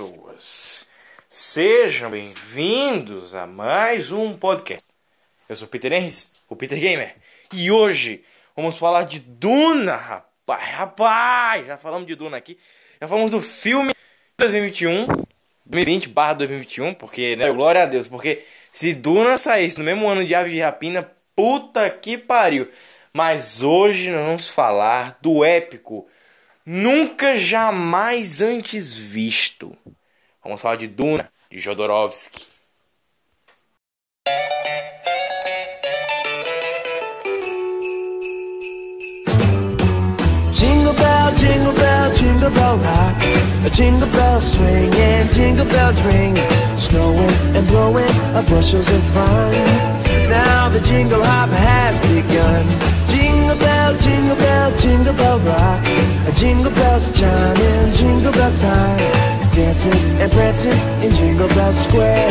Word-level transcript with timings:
Pessoas. 0.00 0.86
Sejam 1.28 2.10
bem-vindos 2.10 3.34
a 3.34 3.46
mais 3.46 4.10
um 4.10 4.34
podcast. 4.34 4.86
Eu 5.46 5.54
sou 5.54 5.68
o 5.68 5.70
Peter 5.70 5.92
Henris, 5.92 6.32
o 6.48 6.56
Peter 6.56 6.78
Gamer, 6.78 7.14
e 7.52 7.70
hoje 7.70 8.24
vamos 8.56 8.78
falar 8.78 9.04
de 9.04 9.18
Duna, 9.18 9.96
rapaz. 9.96 10.70
Rapaz, 10.70 11.66
já 11.66 11.76
falamos 11.76 12.06
de 12.06 12.14
Duna 12.14 12.38
aqui. 12.38 12.58
Já 13.00 13.06
falamos 13.06 13.30
do 13.30 13.40
filme 13.40 13.92
2021, 14.38 15.06
2020/2021, 15.68 16.94
porque, 16.94 17.36
né, 17.36 17.52
glória 17.52 17.82
a 17.82 17.86
Deus, 17.86 18.08
porque 18.08 18.42
se 18.72 18.94
Duna 18.94 19.36
saísse 19.36 19.78
no 19.78 19.84
mesmo 19.84 20.08
ano 20.08 20.24
de 20.24 20.34
Aves 20.34 20.52
de 20.52 20.60
Rapina, 20.60 21.10
puta 21.36 21.90
que 21.90 22.16
pariu. 22.16 22.68
Mas 23.12 23.62
hoje 23.62 24.10
nós 24.10 24.22
vamos 24.22 24.48
falar 24.48 25.18
do 25.20 25.44
épico 25.44 26.08
nunca 26.64 27.36
jamais 27.36 28.40
antes 28.40 28.94
visto. 28.94 29.59
Vamos 30.60 30.76
falar 30.76 30.76
de 30.76 30.88
Duna, 30.88 31.30
de 31.50 31.58
Jodorowsky. 31.58 32.44
Jingle 40.52 40.92
bell, 40.92 41.34
jingle 41.36 41.72
bell, 41.72 42.12
jingle 42.14 42.50
bell 42.50 42.76
rock. 42.76 43.66
A 43.66 43.70
jingle 43.70 44.08
bell 44.08 44.40
swing 44.40 44.94
and 44.94 45.30
jingle 45.32 45.64
bells 45.66 46.00
ring. 46.02 46.36
Snowing 46.76 47.56
and 47.56 47.66
blowing 47.66 48.10
up 48.34 48.46
bushels 48.46 48.88
of 48.88 49.02
fun. 49.14 50.09
Now 50.30 50.68
the 50.68 50.80
jingle 50.80 51.24
hop 51.24 51.50
has 51.50 51.98
begun. 52.06 52.64
Jingle 53.10 53.58
bell, 53.58 53.96
jingle 53.98 54.36
bell, 54.36 54.70
jingle 54.76 55.14
bell 55.14 55.38
rock. 55.40 55.82
Jingle 56.36 56.70
bells 56.70 57.10
chiming, 57.10 57.92
jingle 57.92 58.32
bell 58.32 58.52
time. 58.54 59.40
Dancing 59.52 59.92
and 60.22 60.30
prancing 60.30 60.78
in 61.02 61.10
Jingle 61.16 61.48
Bell 61.48 61.72
Square. 61.72 62.30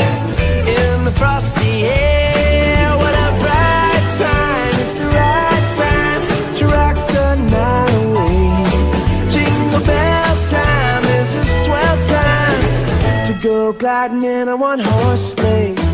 In 0.66 1.04
the 1.04 1.12
frosty 1.12 1.84
air, 1.84 2.96
what 2.96 3.14
a 3.14 3.30
bright 3.44 4.06
time! 4.18 4.74
It's 4.82 4.94
the 4.94 5.10
right 5.20 5.66
time 5.84 6.22
to 6.56 6.66
rock 6.68 6.96
the 7.12 7.36
night 7.52 7.94
away. 8.06 9.30
Jingle 9.30 9.86
bell 9.86 10.36
time 10.50 11.04
is 11.20 11.34
a 11.34 11.46
swell 11.64 11.98
time 12.08 13.28
to 13.28 13.40
go 13.44 13.74
gliding 13.74 14.24
in 14.24 14.48
a 14.48 14.56
one 14.56 14.80
horse 14.80 15.34
sleigh. 15.34 15.89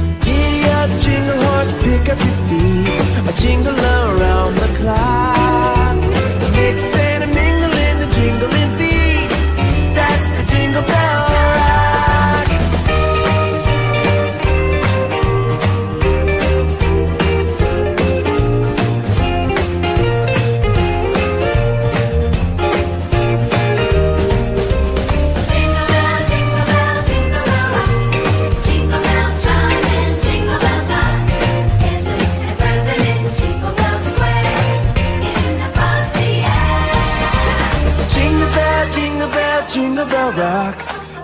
Jingle 0.85 1.41
horse, 1.41 1.71
pick 1.83 2.09
up 2.09 2.19
your 2.19 2.37
feet. 2.47 3.27
A 3.27 3.33
jingle 3.41 3.73
around 3.73 4.55
the 4.55 4.67
clock. 4.77 5.97
Mix 6.53 6.77
and 6.95 7.23
a 7.23 7.27
mingle 7.27 7.73
in 7.87 7.99
the 8.01 8.09
jingling 8.13 8.77
beat. 8.77 9.29
That's 9.95 10.27
the 10.37 10.55
jingle 10.55 10.83
bell 10.83 11.34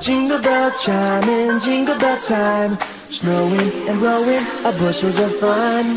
Jingle 0.01 0.39
bell 0.39 0.71
chiming, 0.79 1.59
jingle 1.59 1.95
bell 1.99 2.19
time. 2.19 2.75
Snowing 3.09 3.87
and 3.87 3.99
blowing 3.99 4.43
up 4.65 4.75
bushels 4.79 5.19
of 5.19 5.31
fun. 5.35 5.95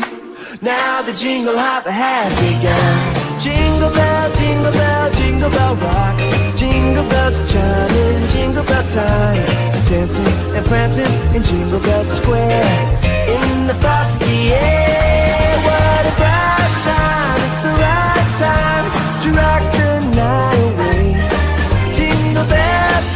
Now 0.61 1.01
the 1.01 1.11
jingle 1.11 1.57
hop 1.57 1.85
has 1.85 2.31
begun. 2.37 3.41
Jingle 3.41 3.89
bell, 3.89 4.31
jingle 4.35 4.71
bell, 4.71 5.11
jingle 5.13 5.49
bell 5.49 5.75
rock. 5.77 6.17
Jingle 6.55 7.09
bells 7.09 7.37
chiming, 7.51 8.27
jingle 8.29 8.63
bell 8.63 8.85
time. 8.93 9.43
Dancing 9.89 10.27
and 10.53 10.65
prancing 10.67 11.11
in 11.33 11.41
Jingle 11.41 11.79
Bell 11.79 12.03
Square. 12.03 13.01
In 13.25 13.65
the 13.65 13.73
frosty 13.81 14.53
air, 14.53 15.57
what 15.65 16.05
a 16.05 16.13
bright 16.21 16.73
time! 16.85 17.39
It's 17.41 17.59
the 17.65 17.73
right 17.73 18.29
time 18.37 18.85
to 19.21 19.27
rock 19.31 19.63
the 19.73 19.84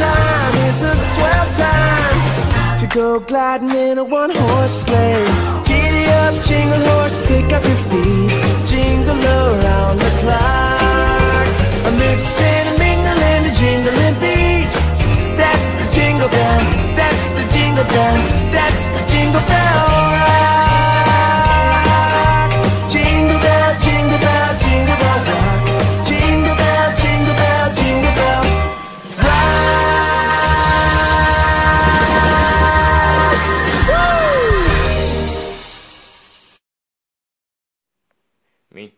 time 0.00 0.56
is 0.68 0.80
a 0.80 0.94
swell 1.12 1.46
time 1.60 2.20
to 2.80 2.86
go 2.98 3.20
gliding 3.20 3.70
in 3.70 3.98
a 3.98 4.04
one 4.04 4.32
horse 4.34 4.76
sleigh. 4.84 5.26
Giddy 5.68 6.04
up, 6.22 6.34
jingle 6.48 6.82
horse, 6.90 7.16
pick 7.28 7.48
up 7.56 7.62
your 7.70 7.80
feet. 7.88 8.32
Jingle 8.70 9.22
around 9.36 9.96
the 10.04 10.12
clock. 10.20 11.46
A 11.88 11.90
mix 12.00 12.20
and 12.40 12.66
a 12.72 12.74
mingle 12.84 13.20
and 13.32 13.42
a 13.50 13.52
jingling 13.60 14.16
beat. 14.22 14.72
That's 15.40 15.68
the 15.78 15.86
jingle 15.96 16.30
bell, 16.36 16.60
that's 17.00 17.24
the 17.36 17.44
jingle 17.54 17.88
bell, 17.92 18.16
that's 18.56 18.82
the 18.94 19.02
jingle 19.12 19.44
bell 19.52 19.86
rock. 20.16 20.40
Jingle 22.94 23.40
bell, 23.44 23.70
jingle 23.84 24.20
bell, 24.24 24.50
jingle 24.64 24.98
bell 25.02 25.09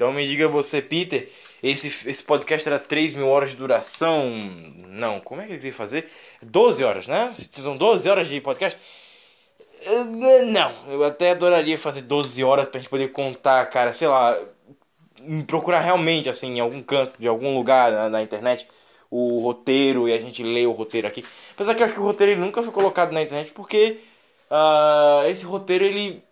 Então 0.02 0.12
me 0.12 0.26
diga 0.26 0.48
você, 0.48 0.82
Peter, 0.82 1.30
esse, 1.62 1.86
esse 2.10 2.24
podcast 2.24 2.68
era 2.68 2.76
3 2.76 3.14
mil 3.14 3.28
horas 3.28 3.50
de 3.50 3.56
duração? 3.56 4.32
Não, 4.88 5.20
como 5.20 5.40
é 5.40 5.44
que 5.44 5.52
ele 5.52 5.58
queria 5.60 5.72
fazer? 5.72 6.10
12 6.42 6.82
horas, 6.82 7.06
né? 7.06 7.32
São 7.52 7.76
12 7.76 8.08
horas 8.10 8.26
de 8.26 8.40
podcast? 8.40 8.76
Eh, 9.86 10.42
Não, 10.42 10.72
eu 10.88 11.04
até 11.04 11.30
adoraria 11.30 11.78
fazer 11.78 12.02
12 12.02 12.42
horas 12.42 12.66
pra 12.66 12.80
gente 12.80 12.90
poder 12.90 13.12
contar, 13.12 13.64
cara, 13.66 13.92
sei 13.92 14.08
lá, 14.08 14.36
procurar 15.46 15.78
realmente, 15.78 16.28
assim, 16.28 16.56
em 16.56 16.60
algum 16.60 16.82
canto, 16.82 17.14
de 17.16 17.28
algum 17.28 17.54
lugar 17.56 17.92
na, 17.92 18.08
na 18.10 18.22
internet, 18.22 18.66
o 19.08 19.38
roteiro 19.38 20.08
e 20.08 20.12
a 20.12 20.20
gente 20.20 20.42
lê 20.42 20.66
o 20.66 20.72
roteiro 20.72 21.06
aqui. 21.06 21.24
Apesar 21.54 21.76
que 21.76 21.82
eu 21.82 21.86
acho 21.86 21.94
que 21.94 22.00
o 22.00 22.04
roteiro 22.04 22.40
nunca 22.40 22.60
foi 22.60 22.72
colocado 22.72 23.12
na 23.12 23.22
internet 23.22 23.52
porque 23.52 24.00
ah, 24.50 25.22
esse 25.28 25.44
roteiro, 25.44 25.84
ele, 25.84 26.24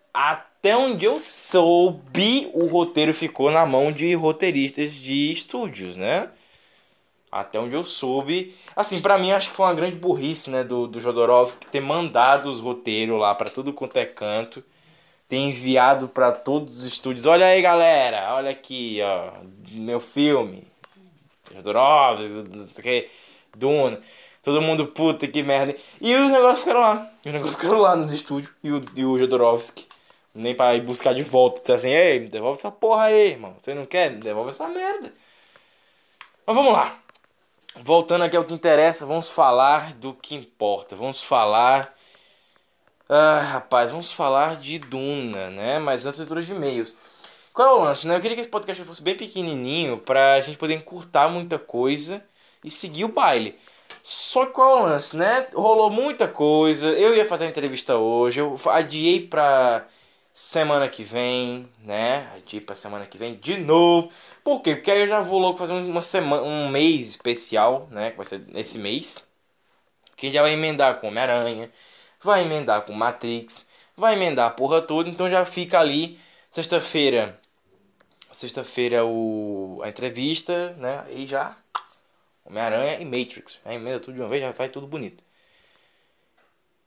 até 0.61 0.77
onde 0.77 1.07
eu 1.07 1.19
soube, 1.19 2.51
o 2.53 2.67
roteiro 2.67 3.15
ficou 3.15 3.51
na 3.51 3.65
mão 3.65 3.91
de 3.91 4.13
roteiristas 4.15 4.93
de 4.93 5.33
estúdios, 5.33 5.97
né? 5.97 6.29
Até 7.33 7.59
onde 7.59 7.75
eu 7.75 7.83
soube. 7.83 8.55
Assim, 8.77 9.01
pra 9.01 9.17
mim, 9.17 9.31
acho 9.33 9.49
que 9.49 9.57
foi 9.57 9.65
uma 9.65 9.75
grande 9.75 9.97
burrice, 9.97 10.51
né? 10.51 10.63
Do, 10.63 10.87
do 10.87 11.01
Jodorowsky 11.01 11.67
ter 11.69 11.81
mandado 11.81 12.51
os 12.51 12.61
roteiros 12.61 13.19
lá 13.19 13.35
pra 13.35 13.49
tudo 13.49 13.73
quanto 13.73 13.97
é 13.97 14.05
canto. 14.05 14.63
Ter 15.27 15.39
enviado 15.39 16.09
pra 16.09 16.31
todos 16.31 16.81
os 16.81 16.85
estúdios. 16.85 17.25
Olha 17.25 17.47
aí, 17.47 17.63
galera. 17.63 18.35
Olha 18.35 18.51
aqui, 18.51 18.99
ó. 19.03 19.31
Meu 19.71 19.99
filme. 19.99 20.67
Jodorowsky, 21.55 22.29
não 22.29 22.69
sei 22.69 22.81
o 22.81 22.83
que. 22.83 23.11
Duna. 23.57 23.99
Todo 24.43 24.61
mundo, 24.61 24.89
puta 24.89 25.27
que 25.27 25.43
merda. 25.43 25.75
E 26.03 26.15
os 26.15 26.31
negócios 26.31 26.61
ficaram 26.61 26.81
lá. 26.81 27.11
Os 27.25 27.33
negócios 27.33 27.57
ficaram 27.57 27.79
lá 27.79 27.97
nos 27.97 28.13
estúdios. 28.13 28.53
E 28.63 28.71
o, 28.71 28.81
e 28.95 29.05
o 29.07 29.19
Jodorowsky. 29.19 29.89
Nem 30.35 30.55
pra 30.55 30.75
ir 30.75 30.83
buscar 30.83 31.15
de 31.15 31.23
volta. 31.23 31.61
Disse 31.61 31.73
assim, 31.73 31.91
ei, 31.91 32.21
devolve 32.21 32.59
essa 32.59 32.71
porra 32.71 33.05
aí, 33.05 33.31
irmão. 33.31 33.57
Você 33.61 33.75
não 33.75 33.87
quer? 33.87 34.11
Devolve 34.11 34.51
essa 34.51 34.69
merda. 34.69 35.13
Mas 36.47 36.57
vamos 36.57 36.73
lá. 36.73 36.99
Voltando 37.77 38.25
aqui 38.25 38.37
ao 38.37 38.45
que 38.45 38.55
interessa, 38.55 39.07
vamos 39.07 39.31
falar 39.31 39.95
do 39.95 40.15
que 40.15 40.35
importa. 40.35 40.97
Vamos 40.97 41.23
falar. 41.23 41.95
Ah, 43.09 43.41
rapaz, 43.41 43.91
vamos 43.91 44.13
falar 44.13 44.57
de 44.57 44.79
Duna, 44.79 45.51
né? 45.51 45.79
Mas 45.79 46.07
antes, 46.07 46.19
leitura 46.19 46.43
de 46.43 46.53
e-mails. 46.53 46.97
Qual 47.53 47.69
é 47.69 47.73
o 47.73 47.85
lance, 47.85 48.07
né? 48.07 48.17
Eu 48.17 48.21
queria 48.21 48.37
que 48.37 48.41
esse 48.41 48.51
podcast 48.51 48.85
fosse 48.85 49.03
bem 49.03 49.17
pequenininho 49.17 49.99
pra 49.99 50.41
gente 50.41 50.59
poder 50.59 50.75
encurtar 50.75 51.29
muita 51.29 51.59
coisa 51.59 52.25
e 52.65 52.71
seguir 52.71 53.05
o 53.05 53.09
baile. 53.09 53.59
Só 54.03 54.47
que 54.47 54.53
qual 54.53 54.79
é 54.79 54.81
o 54.81 54.85
lance, 54.85 55.17
né? 55.17 55.49
Rolou 55.55 55.91
muita 55.91 56.29
coisa. 56.29 56.87
Eu 56.89 57.15
ia 57.17 57.25
fazer 57.25 57.45
a 57.47 57.49
entrevista 57.49 57.97
hoje. 57.97 58.41
Eu 58.41 58.57
adiei 58.67 59.27
pra 59.27 59.87
semana 60.41 60.89
que 60.89 61.03
vem, 61.03 61.69
né? 61.81 62.27
Adiei 62.35 62.63
pra 62.63 62.75
semana 62.75 63.05
que 63.05 63.19
vem 63.19 63.35
de 63.37 63.59
novo. 63.59 64.11
Por 64.43 64.63
quê? 64.63 64.75
Porque 64.75 64.91
aí 64.91 65.01
eu 65.03 65.07
já 65.07 65.21
vou 65.21 65.39
logo 65.39 65.59
fazer 65.59 65.75
uma 65.75 66.01
semana, 66.01 66.43
um 66.43 66.71
mês 66.71 67.11
especial, 67.11 67.87
né? 67.91 68.11
Que 68.11 68.17
vai 68.17 68.25
ser 68.25 68.43
esse 68.55 68.79
mês. 68.79 69.29
Que 70.17 70.33
já 70.33 70.41
vai 70.41 70.53
emendar 70.55 70.99
com 70.99 71.09
Homem-Aranha. 71.09 71.71
Vai 72.23 72.43
emendar 72.43 72.83
com 72.83 72.93
Matrix. 72.95 73.69
Vai 73.95 74.15
emendar 74.15 74.47
a 74.49 74.51
porra 74.51 74.81
toda. 74.81 75.11
Então 75.11 75.31
já 75.31 75.45
fica 75.45 75.79
ali. 75.79 76.19
Sexta-feira. 76.51 77.39
Sexta-feira 78.33 79.05
o, 79.05 79.81
a 79.85 79.89
entrevista, 79.91 80.71
né? 80.79 81.05
E 81.11 81.27
já 81.27 81.55
Homem-Aranha 82.47 82.99
e 82.99 83.05
Matrix. 83.05 83.61
Aí 83.65 83.77
emenda 83.77 84.01
tudo 84.01 84.15
de 84.15 84.21
uma 84.21 84.29
vez, 84.29 84.41
já 84.43 84.53
vai 84.53 84.71
tudo 84.71 84.87
bonito. 84.87 85.23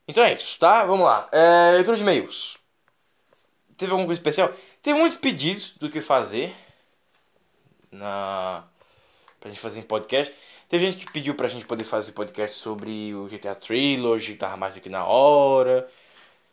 Então 0.07 0.23
é 0.23 0.33
isso, 0.33 0.57
tá? 0.59 0.85
Vamos 0.85 1.05
lá. 1.05 1.29
É, 1.31 1.71
leitura 1.73 1.95
de 1.97 2.03
e-mails. 2.03 2.62
Teve 3.77 3.91
alguma 3.91 4.07
coisa 4.07 4.19
especial? 4.19 4.53
Teve 4.81 4.99
muitos 4.99 5.17
pedidos 5.17 5.75
do 5.77 5.89
que 5.89 6.01
fazer. 6.01 6.53
Na... 7.91 8.63
Pra 9.39 9.49
gente 9.49 9.59
fazer 9.59 9.79
em 9.79 9.83
podcast. 9.83 10.33
Teve 10.69 10.85
gente 10.85 11.05
que 11.05 11.11
pediu 11.11 11.35
pra 11.35 11.49
gente 11.49 11.65
poder 11.65 11.83
fazer 11.83 12.13
podcast 12.13 12.57
sobre 12.57 13.13
o 13.13 13.27
GTA 13.27 13.55
Trilogy, 13.55 14.33
que 14.33 14.39
tava 14.39 14.57
mais 14.57 14.73
do 14.73 14.81
que 14.81 14.89
na 14.89 15.05
hora. 15.05 15.87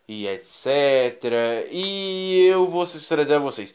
E 0.08 0.26
etc. 0.26 1.24
E 1.70 2.46
eu 2.50 2.66
vou 2.66 2.84
sincerizar 2.84 3.36
a 3.36 3.40
vocês. 3.40 3.74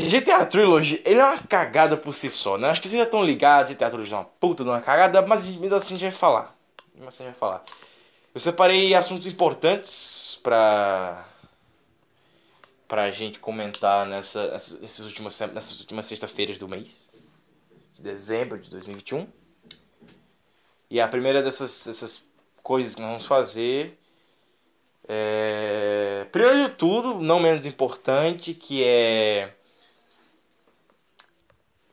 GTA 0.00 0.46
Trilogy, 0.46 1.02
ele 1.04 1.18
é 1.18 1.24
uma 1.24 1.38
cagada 1.38 1.96
por 1.96 2.14
si 2.14 2.30
só, 2.30 2.56
né? 2.56 2.70
Acho 2.70 2.80
que 2.80 2.88
vocês 2.88 2.98
já 2.98 3.04
estão 3.04 3.22
ligados, 3.22 3.72
GTA 3.72 3.88
Trilogy 3.88 4.12
é 4.12 4.16
uma 4.16 4.24
puta 4.24 4.62
de 4.62 4.70
uma 4.70 4.80
cagada, 4.80 5.22
mas 5.22 5.44
mesmo 5.46 5.74
assim 5.74 5.94
a 5.94 5.98
gente 5.98 6.02
vai 6.02 6.10
falar. 6.12 6.56
Mesmo 6.94 7.08
assim 7.08 7.24
a 7.24 7.26
gente 7.26 7.38
vai 7.38 7.40
falar. 7.40 7.64
Eu 8.32 8.40
separei 8.40 8.94
assuntos 8.94 9.26
importantes 9.26 10.38
pra... 10.42 11.26
Pra 12.88 13.10
gente 13.10 13.38
comentar 13.38 14.06
nessa, 14.06 14.50
nessas, 14.50 15.00
últimas, 15.00 15.38
nessas 15.38 15.78
últimas 15.78 16.06
sexta-feiras 16.06 16.58
do 16.58 16.66
mês. 16.66 17.08
De 17.94 18.02
dezembro 18.02 18.58
de 18.58 18.70
2021. 18.70 19.28
E 20.90 21.00
a 21.00 21.06
primeira 21.06 21.42
dessas, 21.42 21.84
dessas 21.86 22.26
coisas 22.62 22.94
que 22.94 23.00
nós 23.00 23.10
vamos 23.10 23.26
fazer... 23.26 23.98
É... 25.06 26.26
Primeiro 26.32 26.64
de 26.64 26.70
tudo, 26.70 27.14
não 27.20 27.40
menos 27.40 27.64
importante, 27.66 28.52
que 28.54 28.82
é 28.84 29.54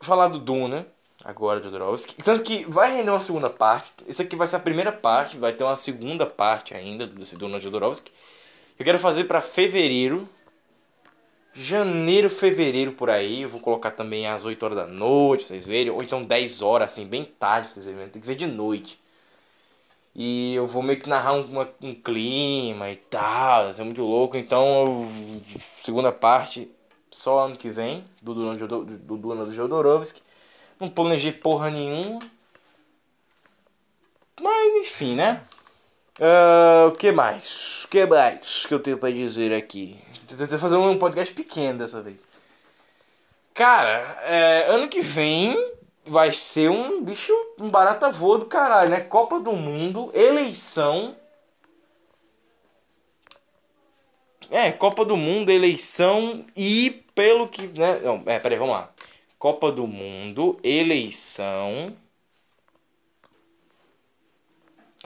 falar 0.00 0.28
do 0.28 0.38
Duna, 0.38 0.86
agora 1.24 1.60
de 1.60 1.66
Jodorowsky. 1.66 2.22
Tanto 2.22 2.42
que 2.42 2.64
vai 2.64 2.94
render 2.94 3.10
uma 3.10 3.20
segunda 3.20 3.50
parte. 3.50 3.92
Isso 4.06 4.22
aqui 4.22 4.36
vai 4.36 4.46
ser 4.46 4.56
a 4.56 4.60
primeira 4.60 4.92
parte, 4.92 5.36
vai 5.36 5.52
ter 5.52 5.64
uma 5.64 5.76
segunda 5.76 6.24
parte 6.24 6.74
ainda 6.74 7.06
desse 7.06 7.36
Duna 7.36 7.58
de 7.58 7.64
Jodorowsky. 7.64 8.12
Eu 8.78 8.84
quero 8.84 8.98
fazer 8.98 9.24
pra 9.24 9.40
fevereiro. 9.40 10.28
Janeiro, 11.56 12.28
fevereiro 12.28 12.92
por 12.92 13.08
aí. 13.10 13.42
Eu 13.42 13.48
vou 13.48 13.60
colocar 13.60 13.90
também 13.90 14.26
às 14.26 14.44
8 14.44 14.62
horas 14.62 14.76
da 14.76 14.86
noite, 14.86 15.44
vocês 15.44 15.66
verem. 15.66 15.90
Ou 15.90 16.02
então 16.02 16.22
10 16.22 16.60
horas, 16.62 16.92
assim, 16.92 17.06
bem 17.06 17.24
tarde, 17.24 17.72
vocês 17.72 17.86
verem. 17.86 18.08
Tem 18.08 18.20
que 18.20 18.26
ver 18.26 18.36
de 18.36 18.46
noite. 18.46 18.98
E 20.14 20.54
eu 20.54 20.66
vou 20.66 20.82
meio 20.82 20.98
que 20.98 21.08
narrar 21.08 21.34
um, 21.34 21.66
um 21.82 21.94
clima 21.94 22.90
e 22.90 22.96
tal. 22.96 23.70
Isso 23.70 23.80
é 23.80 23.84
muito 23.84 24.02
louco. 24.02 24.36
Então, 24.36 24.84
eu- 24.86 25.08
segunda 25.60 26.10
parte, 26.12 26.70
só 27.10 27.46
ano 27.46 27.56
que 27.56 27.68
vem, 27.68 28.04
do 28.22 28.34
do 28.34 29.52
Jodorowsky. 29.52 30.22
Não 30.80 30.88
planejei 30.90 31.32
porra 31.32 31.70
nenhuma. 31.70 32.20
Mas 34.40 34.74
enfim, 34.76 35.14
né? 35.14 35.42
Ah, 36.20 36.86
o 36.88 36.92
que 36.92 37.12
mais? 37.12 37.84
O 37.84 37.88
que 37.88 38.06
mais 38.06 38.64
que 38.66 38.72
eu 38.72 38.80
tenho 38.80 38.98
pra 38.98 39.10
dizer 39.10 39.52
aqui? 39.52 39.98
Tentei 40.26 40.58
fazer 40.58 40.76
um 40.76 40.98
podcast 40.98 41.32
pequeno 41.34 41.78
dessa 41.78 42.02
vez. 42.02 42.26
Cara, 43.54 43.98
é, 44.24 44.66
ano 44.68 44.88
que 44.88 45.00
vem 45.00 45.56
vai 46.04 46.32
ser 46.32 46.70
um 46.70 47.02
bicho, 47.02 47.32
um 47.58 47.68
barata 47.68 48.10
voa 48.10 48.38
do 48.38 48.46
caralho, 48.46 48.90
né? 48.90 49.00
Copa 49.00 49.40
do 49.40 49.52
Mundo, 49.52 50.10
eleição. 50.14 51.16
É, 54.50 54.70
Copa 54.72 55.04
do 55.04 55.16
Mundo, 55.16 55.50
eleição 55.50 56.44
e 56.56 57.02
pelo 57.14 57.48
que, 57.48 57.66
né? 57.68 58.00
Não, 58.02 58.22
é, 58.26 58.38
peraí, 58.38 58.58
vamos 58.58 58.76
lá. 58.76 58.90
Copa 59.38 59.72
do 59.72 59.86
Mundo, 59.86 60.58
eleição. 60.62 61.94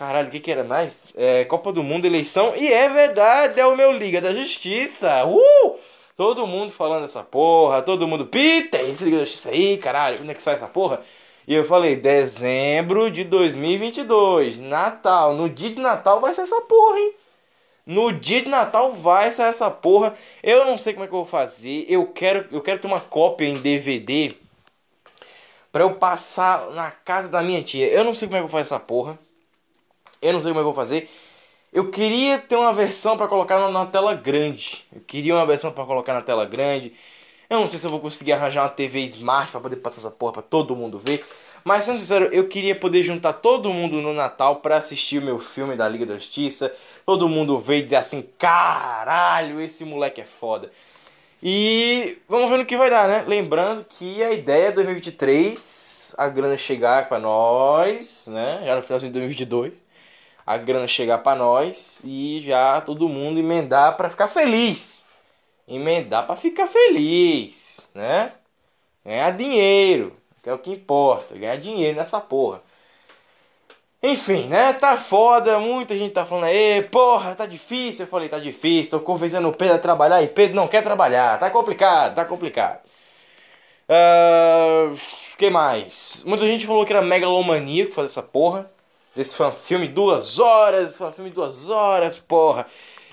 Caralho, 0.01 0.29
o 0.29 0.31
que 0.31 0.41
que 0.41 0.51
era 0.51 0.65
mais? 0.65 1.09
É, 1.15 1.45
Copa 1.45 1.71
do 1.71 1.83
Mundo, 1.83 2.07
eleição. 2.07 2.55
E 2.57 2.73
é 2.73 2.89
verdade, 2.89 3.61
é 3.61 3.67
o 3.67 3.77
meu 3.77 3.93
Liga 3.93 4.19
da 4.19 4.33
Justiça. 4.33 5.27
Uh! 5.27 5.77
Todo 6.17 6.47
mundo 6.47 6.73
falando 6.73 7.05
essa 7.05 7.23
porra, 7.23 7.83
todo 7.83 8.09
mundo, 8.09 8.25
Peter, 8.25 8.81
esse 8.81 9.05
Liga 9.05 9.19
da 9.19 9.25
Justiça 9.25 9.51
aí, 9.51 9.77
caralho, 9.77 10.17
quando 10.17 10.31
é 10.31 10.35
que 10.35 10.43
sai 10.43 10.55
essa 10.55 10.67
porra? 10.67 11.03
E 11.47 11.55
eu 11.55 11.65
falei, 11.65 11.97
dezembro 11.97 13.11
de 13.11 13.25
2022, 13.25 14.57
Natal, 14.57 15.35
no 15.35 15.51
dia 15.51 15.69
de 15.69 15.79
Natal 15.79 16.19
vai 16.19 16.33
ser 16.33 16.43
essa 16.43 16.63
porra, 16.63 16.99
hein? 16.99 17.13
No 17.85 18.11
dia 18.11 18.41
de 18.41 18.49
Natal 18.49 18.95
vai 18.95 19.31
sair 19.31 19.51
essa 19.51 19.71
porra. 19.71 20.15
Eu 20.43 20.65
não 20.65 20.79
sei 20.79 20.95
como 20.95 21.05
é 21.05 21.09
que 21.09 21.13
eu 21.13 21.19
vou 21.19 21.27
fazer. 21.27 21.85
Eu 21.87 22.07
quero, 22.07 22.47
eu 22.51 22.63
quero 22.63 22.81
ter 22.81 22.87
uma 22.87 23.01
cópia 23.01 23.47
em 23.47 23.53
DVD 23.53 24.35
pra 25.71 25.83
eu 25.83 25.97
passar 25.97 26.71
na 26.71 26.91
casa 26.91 27.29
da 27.29 27.43
minha 27.43 27.63
tia. 27.63 27.87
Eu 27.89 28.03
não 28.03 28.15
sei 28.15 28.29
como 28.29 28.39
é 28.39 28.41
que 28.41 28.45
eu 28.45 28.49
vou 28.49 28.59
fazer 28.59 28.75
essa 28.75 28.81
porra. 28.81 29.19
Eu 30.21 30.33
não 30.33 30.41
sei 30.41 30.51
como 30.51 30.61
é 30.61 30.63
eu 30.63 30.65
vou 30.65 30.75
fazer. 30.75 31.09
Eu 31.73 31.91
queria 31.91 32.39
ter 32.39 32.57
uma 32.57 32.73
versão 32.73 33.17
pra 33.17 33.29
colocar 33.29 33.59
na, 33.59 33.71
na 33.71 33.87
tela 33.87 34.13
grande. 34.13 34.85
Eu 34.95 35.01
queria 35.01 35.35
uma 35.35 35.47
versão 35.47 35.73
pra 35.73 35.85
colocar 35.85 36.13
na 36.13 36.21
tela 36.21 36.45
grande. 36.45 36.93
Eu 37.49 37.61
não 37.61 37.67
sei 37.67 37.79
se 37.79 37.87
eu 37.87 37.91
vou 37.91 38.01
conseguir 38.01 38.33
arranjar 38.33 38.63
uma 38.63 38.69
TV 38.69 39.01
Smart 39.01 39.51
pra 39.51 39.61
poder 39.61 39.77
passar 39.77 39.99
essa 39.99 40.11
porra 40.11 40.33
pra 40.35 40.43
todo 40.43 40.77
mundo 40.77 40.99
ver. 40.99 41.25
Mas 41.65 41.85
sendo 41.85 41.99
sincero, 41.99 42.27
eu 42.33 42.49
queria 42.49 42.75
poder 42.75 43.03
juntar 43.03 43.35
todo 43.35 43.73
mundo 43.73 44.01
no 44.01 44.13
Natal 44.13 44.57
pra 44.57 44.77
assistir 44.77 45.19
o 45.19 45.25
meu 45.25 45.39
filme 45.39 45.77
da 45.77 45.89
Liga 45.89 46.07
da 46.07 46.15
Justiça. 46.15 46.73
Todo 47.05 47.29
mundo 47.29 47.59
ver 47.59 47.79
e 47.79 47.83
dizer 47.83 47.97
assim: 47.97 48.27
caralho, 48.39 49.61
esse 49.61 49.85
moleque 49.85 50.21
é 50.21 50.25
foda. 50.25 50.71
E 51.43 52.19
vamos 52.29 52.51
ver 52.51 52.59
no 52.59 52.67
que 52.67 52.77
vai 52.77 52.91
dar, 52.91 53.09
né? 53.09 53.25
Lembrando 53.27 53.85
que 53.89 54.23
a 54.23 54.31
ideia 54.31 54.69
é 54.69 54.73
2023, 54.73 56.15
a 56.19 56.29
grana 56.29 56.57
chegar 56.57 57.09
pra 57.09 57.19
nós, 57.19 58.25
né? 58.27 58.63
Já 58.65 58.77
no 58.77 58.83
finalzinho 58.83 59.11
de 59.13 59.19
2022, 59.19 59.73
a 60.51 60.57
grana 60.57 60.89
chegar 60.89 61.19
pra 61.19 61.37
nós 61.37 62.03
e 62.05 62.41
já 62.43 62.81
todo 62.81 63.09
mundo 63.09 63.39
emendar 63.39 63.97
pra 63.97 64.11
ficar 64.11 64.27
feliz. 64.27 65.07
Emendar 65.69 66.27
pra 66.27 66.35
ficar 66.35 66.67
feliz, 66.67 67.89
né? 67.95 68.33
Ganhar 69.05 69.31
dinheiro, 69.37 70.17
que 70.43 70.51
é 70.51 70.53
o 70.53 70.59
que 70.59 70.73
importa, 70.73 71.37
ganhar 71.37 71.55
dinheiro 71.55 71.97
nessa 71.97 72.19
porra. 72.21 72.61
Enfim, 74.03 74.49
né? 74.49 74.73
Tá 74.73 74.97
foda, 74.97 75.61
muita 75.61 75.95
gente 75.95 76.15
tá 76.15 76.25
falando 76.25 76.47
aí, 76.47 76.83
porra, 76.83 77.37
tá 77.37 77.47
difícil. 77.47 78.05
Eu 78.05 78.11
falei, 78.11 78.29
tá 78.29 78.41
difícil, 78.41 78.91
tô 78.91 78.99
convencendo 78.99 79.49
o 79.49 79.57
Pedro 79.57 79.77
a 79.77 79.79
trabalhar 79.79 80.21
e 80.21 80.27
Pedro 80.27 80.57
não 80.57 80.67
quer 80.67 80.83
trabalhar, 80.83 81.39
tá 81.39 81.49
complicado, 81.49 82.17
tá 82.17 82.25
complicado. 82.25 82.81
Ah, 83.89 84.93
que 85.39 85.49
mais? 85.49 86.25
Muita 86.27 86.45
gente 86.45 86.67
falou 86.67 86.85
que 86.85 86.93
era 86.93 87.03
megalomaníaco 87.03 87.93
fazer 87.93 88.07
essa 88.07 88.23
porra. 88.23 88.69
Esse 89.17 89.37
foi 89.37 89.47
um 89.47 89.53
filme 89.53 89.89
duas 89.89 90.39
horas, 90.39 90.97
foi 90.97 91.09
um 91.09 91.13
filme 91.13 91.31
duas 91.31 91.69
horas, 91.69 92.17
porra. 92.17 92.67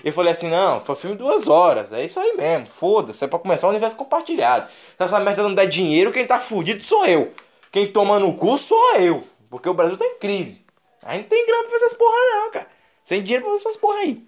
Eu 0.04 0.12
falei 0.12 0.32
assim, 0.32 0.48
não, 0.48 0.80
foi 0.80 0.94
um 0.94 0.98
filme 0.98 1.16
duas 1.16 1.48
horas, 1.48 1.92
é 1.92 2.04
isso 2.04 2.20
aí 2.20 2.36
mesmo, 2.36 2.66
foda-se, 2.66 3.24
é 3.24 3.26
pra 3.28 3.38
começar 3.38 3.66
o 3.66 3.70
universo 3.70 3.96
compartilhado. 3.96 4.68
Se 4.68 5.02
essa 5.02 5.18
merda 5.18 5.42
não 5.42 5.54
der 5.54 5.66
dinheiro, 5.66 6.12
quem 6.12 6.26
tá 6.26 6.38
fudido 6.38 6.82
sou 6.82 7.04
eu. 7.04 7.32
Quem 7.72 7.90
toma 7.90 8.18
no 8.18 8.34
cu 8.34 8.56
sou 8.56 8.94
eu. 8.96 9.24
Porque 9.50 9.68
o 9.68 9.74
Brasil 9.74 9.96
tá 9.96 10.04
em 10.06 10.18
crise. 10.18 10.66
A 11.02 11.14
gente 11.14 11.22
não 11.22 11.28
tem 11.30 11.46
grana 11.46 11.62
pra 11.62 11.72
fazer 11.72 11.84
essas 11.86 11.98
porra 11.98 12.16
não, 12.16 12.50
cara. 12.50 12.68
Sem 13.04 13.22
dinheiro 13.22 13.44
pra 13.44 13.54
fazer 13.54 13.68
essas 13.68 13.80
porra 13.80 13.98
aí. 13.98 14.22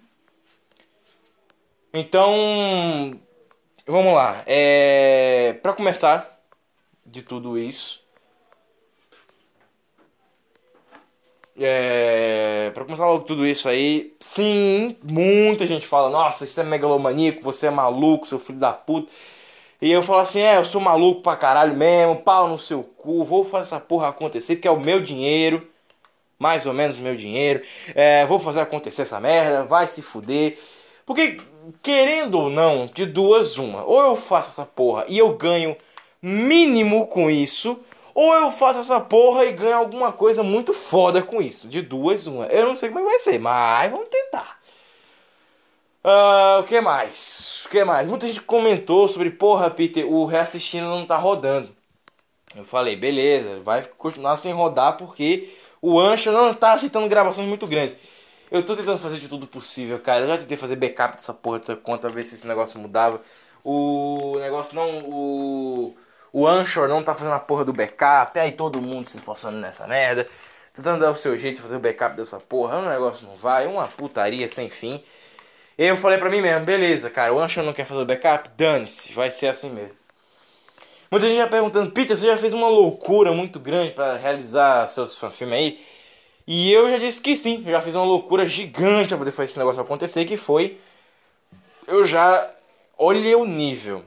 Então, 1.93 3.19
vamos 3.85 4.13
lá. 4.13 4.43
É, 4.45 5.53
pra 5.61 5.73
começar 5.73 6.39
de 7.05 7.21
tudo 7.21 7.57
isso, 7.57 8.00
É, 11.63 12.71
pra 12.73 12.83
começar 12.85 13.05
logo 13.05 13.23
tudo 13.23 13.45
isso 13.45 13.69
aí, 13.69 14.13
sim, 14.19 14.95
muita 15.03 15.67
gente 15.67 15.85
fala, 15.85 16.09
nossa, 16.09 16.43
isso 16.43 16.59
é 16.59 16.63
megalomaníaco, 16.63 17.41
você 17.41 17.67
é 17.67 17.69
maluco, 17.69 18.27
seu 18.27 18.39
filho 18.39 18.57
da 18.57 18.73
puta. 18.73 19.11
E 19.81 19.91
eu 19.91 20.01
falo 20.01 20.19
assim, 20.21 20.41
é, 20.41 20.57
eu 20.57 20.65
sou 20.65 20.81
maluco 20.81 21.21
pra 21.21 21.35
caralho 21.35 21.75
mesmo, 21.75 22.15
pau 22.17 22.47
no 22.47 22.57
seu 22.57 22.83
cu, 22.83 23.23
vou 23.23 23.43
fazer 23.43 23.63
essa 23.63 23.79
porra 23.79 24.09
acontecer, 24.09 24.55
porque 24.55 24.67
é 24.67 24.71
o 24.71 24.79
meu 24.79 25.01
dinheiro, 25.01 25.67
mais 26.39 26.65
ou 26.65 26.73
menos 26.73 26.97
o 26.97 27.01
meu 27.01 27.15
dinheiro, 27.15 27.61
é, 27.95 28.25
vou 28.25 28.39
fazer 28.39 28.61
acontecer 28.61 29.03
essa 29.03 29.19
merda, 29.19 29.63
vai 29.63 29.87
se 29.87 30.01
fuder. 30.01 30.57
Porque, 31.05 31.37
querendo 31.83 32.39
ou 32.39 32.49
não, 32.49 32.87
de 32.87 33.05
duas 33.05 33.57
uma, 33.57 33.83
ou 33.83 34.01
eu 34.01 34.15
faço 34.15 34.49
essa 34.49 34.65
porra 34.65 35.05
e 35.07 35.17
eu 35.17 35.35
ganho 35.35 35.75
mínimo 36.21 37.07
com 37.07 37.29
isso, 37.29 37.79
Ou 38.13 38.33
eu 38.33 38.51
faço 38.51 38.79
essa 38.79 38.99
porra 38.99 39.45
e 39.45 39.53
ganho 39.53 39.77
alguma 39.77 40.11
coisa 40.11 40.43
muito 40.43 40.73
foda 40.73 41.21
com 41.21 41.41
isso. 41.41 41.67
De 41.67 41.81
duas, 41.81 42.27
uma. 42.27 42.45
Eu 42.47 42.67
não 42.67 42.75
sei 42.75 42.89
como 42.89 43.01
é 43.01 43.03
vai 43.03 43.19
ser, 43.19 43.39
mas 43.39 43.91
vamos 43.91 44.09
tentar. 44.09 44.59
Ah, 46.03 46.59
o 46.61 46.63
que 46.63 46.81
mais? 46.81 47.63
O 47.65 47.69
que 47.69 47.83
mais? 47.83 48.07
Muita 48.07 48.27
gente 48.27 48.41
comentou 48.41 49.07
sobre, 49.07 49.29
porra, 49.29 49.69
Peter, 49.69 50.05
o 50.05 50.25
reassistindo 50.25 50.87
não 50.87 51.05
tá 51.05 51.17
rodando. 51.17 51.69
Eu 52.55 52.65
falei, 52.65 52.95
beleza, 52.95 53.59
vai 53.61 53.83
continuar 53.83 54.35
sem 54.37 54.51
rodar 54.53 54.97
porque 54.97 55.49
o 55.81 55.99
Ancho 55.99 56.31
não 56.31 56.53
tá 56.53 56.73
aceitando 56.73 57.07
gravações 57.07 57.47
muito 57.47 57.65
grandes. 57.67 57.97
Eu 58.51 58.65
tô 58.65 58.75
tentando 58.75 58.97
fazer 58.97 59.17
de 59.19 59.29
tudo 59.29 59.47
possível, 59.47 59.97
cara. 59.99 60.25
Eu 60.25 60.27
já 60.27 60.37
tentei 60.37 60.57
fazer 60.57 60.75
backup 60.75 61.15
dessa 61.15 61.33
porra 61.33 61.59
dessa 61.59 61.75
conta, 61.75 62.09
ver 62.09 62.25
se 62.25 62.35
esse 62.35 62.45
negócio 62.45 62.79
mudava. 62.79 63.21
O 63.63 64.37
negócio 64.39 64.75
não. 64.75 64.99
O. 65.09 65.95
O 66.33 66.47
Anchor 66.47 66.87
não 66.87 67.03
tá 67.03 67.13
fazendo 67.13 67.33
a 67.33 67.39
porra 67.39 67.65
do 67.65 67.73
backup. 67.73 68.39
Aí 68.39 68.51
todo 68.51 68.81
mundo 68.81 69.09
se 69.09 69.17
esforçando 69.17 69.57
nessa 69.57 69.87
merda. 69.87 70.27
Tentando 70.73 71.01
dar 71.01 71.11
o 71.11 71.15
seu 71.15 71.37
jeito 71.37 71.57
de 71.57 71.61
fazer 71.61 71.75
o 71.75 71.79
backup 71.79 72.15
dessa 72.15 72.39
porra. 72.39 72.77
O 72.77 72.89
negócio 72.89 73.27
não 73.27 73.35
vai. 73.35 73.67
Uma 73.67 73.87
putaria 73.87 74.47
sem 74.47 74.69
fim. 74.69 75.03
Eu 75.77 75.97
falei 75.97 76.17
pra 76.17 76.29
mim 76.29 76.41
mesmo, 76.41 76.65
beleza, 76.65 77.09
cara. 77.09 77.33
O 77.33 77.39
Anchor 77.39 77.63
não 77.63 77.73
quer 77.73 77.85
fazer 77.85 78.01
o 78.01 78.05
backup? 78.05 78.49
Dane-se, 78.55 79.13
vai 79.13 79.31
ser 79.31 79.47
assim 79.47 79.69
mesmo. 79.69 79.95
Muita 81.09 81.27
gente 81.27 81.37
já 81.37 81.47
perguntando, 81.47 81.91
Peter, 81.91 82.15
você 82.15 82.25
já 82.27 82.37
fez 82.37 82.53
uma 82.53 82.69
loucura 82.69 83.33
muito 83.33 83.59
grande 83.59 83.91
pra 83.91 84.15
realizar 84.15 84.87
seus 84.87 85.17
fanfilmes 85.17 85.57
aí? 85.57 85.85
E 86.47 86.71
eu 86.71 86.89
já 86.89 86.97
disse 86.97 87.21
que 87.21 87.35
sim, 87.35 87.63
eu 87.65 87.71
já 87.71 87.81
fiz 87.81 87.95
uma 87.95 88.05
loucura 88.05 88.45
gigante 88.45 89.09
pra 89.09 89.17
poder 89.17 89.31
fazer 89.31 89.45
esse 89.45 89.59
negócio 89.59 89.81
acontecer, 89.81 90.23
que 90.25 90.37
foi. 90.37 90.77
Eu 91.87 92.05
já. 92.05 92.49
Olha 92.97 93.37
o 93.37 93.45
nível. 93.45 94.05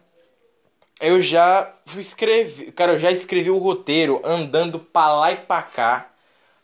Eu 1.04 1.20
já 1.20 1.70
fui 1.84 2.00
escrever. 2.00 2.72
Cara, 2.72 2.94
eu 2.94 2.98
já 2.98 3.10
escrevi 3.10 3.50
o 3.50 3.58
roteiro 3.58 4.22
andando 4.24 4.78
pra 4.78 5.14
lá 5.14 5.32
e 5.32 5.36
pra 5.36 5.60
cá 5.60 6.08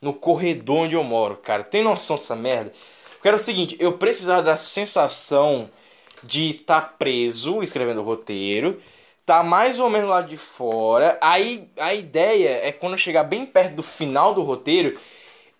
no 0.00 0.14
corredor 0.14 0.78
onde 0.78 0.94
eu 0.94 1.04
moro, 1.04 1.36
cara. 1.36 1.62
Tem 1.62 1.84
noção 1.84 2.16
dessa 2.16 2.34
merda? 2.34 2.72
Porque 3.10 3.28
era 3.28 3.36
o 3.36 3.40
seguinte, 3.40 3.76
eu 3.78 3.98
precisava 3.98 4.42
da 4.42 4.56
sensação 4.56 5.68
de 6.22 6.52
estar 6.52 6.80
tá 6.80 6.86
preso 6.98 7.62
escrevendo 7.62 8.00
o 8.00 8.04
roteiro, 8.04 8.80
tá 9.26 9.42
mais 9.42 9.78
ou 9.78 9.90
menos 9.90 10.08
lá 10.08 10.22
de 10.22 10.38
fora. 10.38 11.18
Aí 11.20 11.68
a 11.78 11.92
ideia 11.92 12.60
é 12.66 12.72
quando 12.72 12.94
eu 12.94 12.98
chegar 12.98 13.24
bem 13.24 13.44
perto 13.44 13.74
do 13.74 13.82
final 13.82 14.32
do 14.32 14.42
roteiro, 14.42 14.98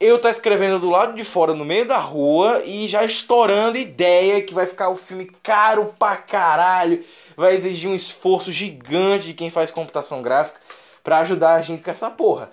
eu 0.00 0.19
tá 0.19 0.30
escrevendo 0.30 0.78
do 0.80 0.88
lado 0.88 1.12
de 1.14 1.23
fora, 1.23 1.52
no 1.52 1.64
meio 1.64 1.87
da 1.87 1.99
rua, 1.99 2.62
e 2.64 2.88
já 2.88 3.04
estourando 3.04 3.76
ideia 3.76 4.42
que 4.42 4.54
vai 4.54 4.66
ficar 4.66 4.88
o 4.88 4.97
filme 4.97 5.30
caro 5.42 5.95
pra 5.99 6.16
caralho. 6.16 7.04
Vai 7.37 7.54
exigir 7.54 7.90
um 7.90 7.95
esforço 7.95 8.50
gigante 8.50 9.26
de 9.26 9.35
quem 9.35 9.50
faz 9.50 9.71
computação 9.71 10.23
gráfica 10.23 10.59
pra 11.04 11.19
ajudar 11.19 11.54
a 11.54 11.61
gente 11.61 11.83
com 11.83 11.90
essa 11.90 12.11
porra. 12.11 12.50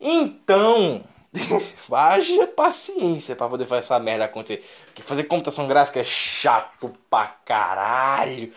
Então, 0.00 1.02
haja 1.92 2.46
paciência 2.48 3.36
pra 3.36 3.48
poder 3.48 3.66
fazer 3.66 3.80
essa 3.80 3.98
merda 3.98 4.24
acontecer. 4.24 4.64
Porque 4.86 5.02
fazer 5.02 5.24
computação 5.24 5.68
gráfica 5.68 6.00
é 6.00 6.04
chato 6.04 6.94
pra 7.10 7.26
caralho. 7.44 8.50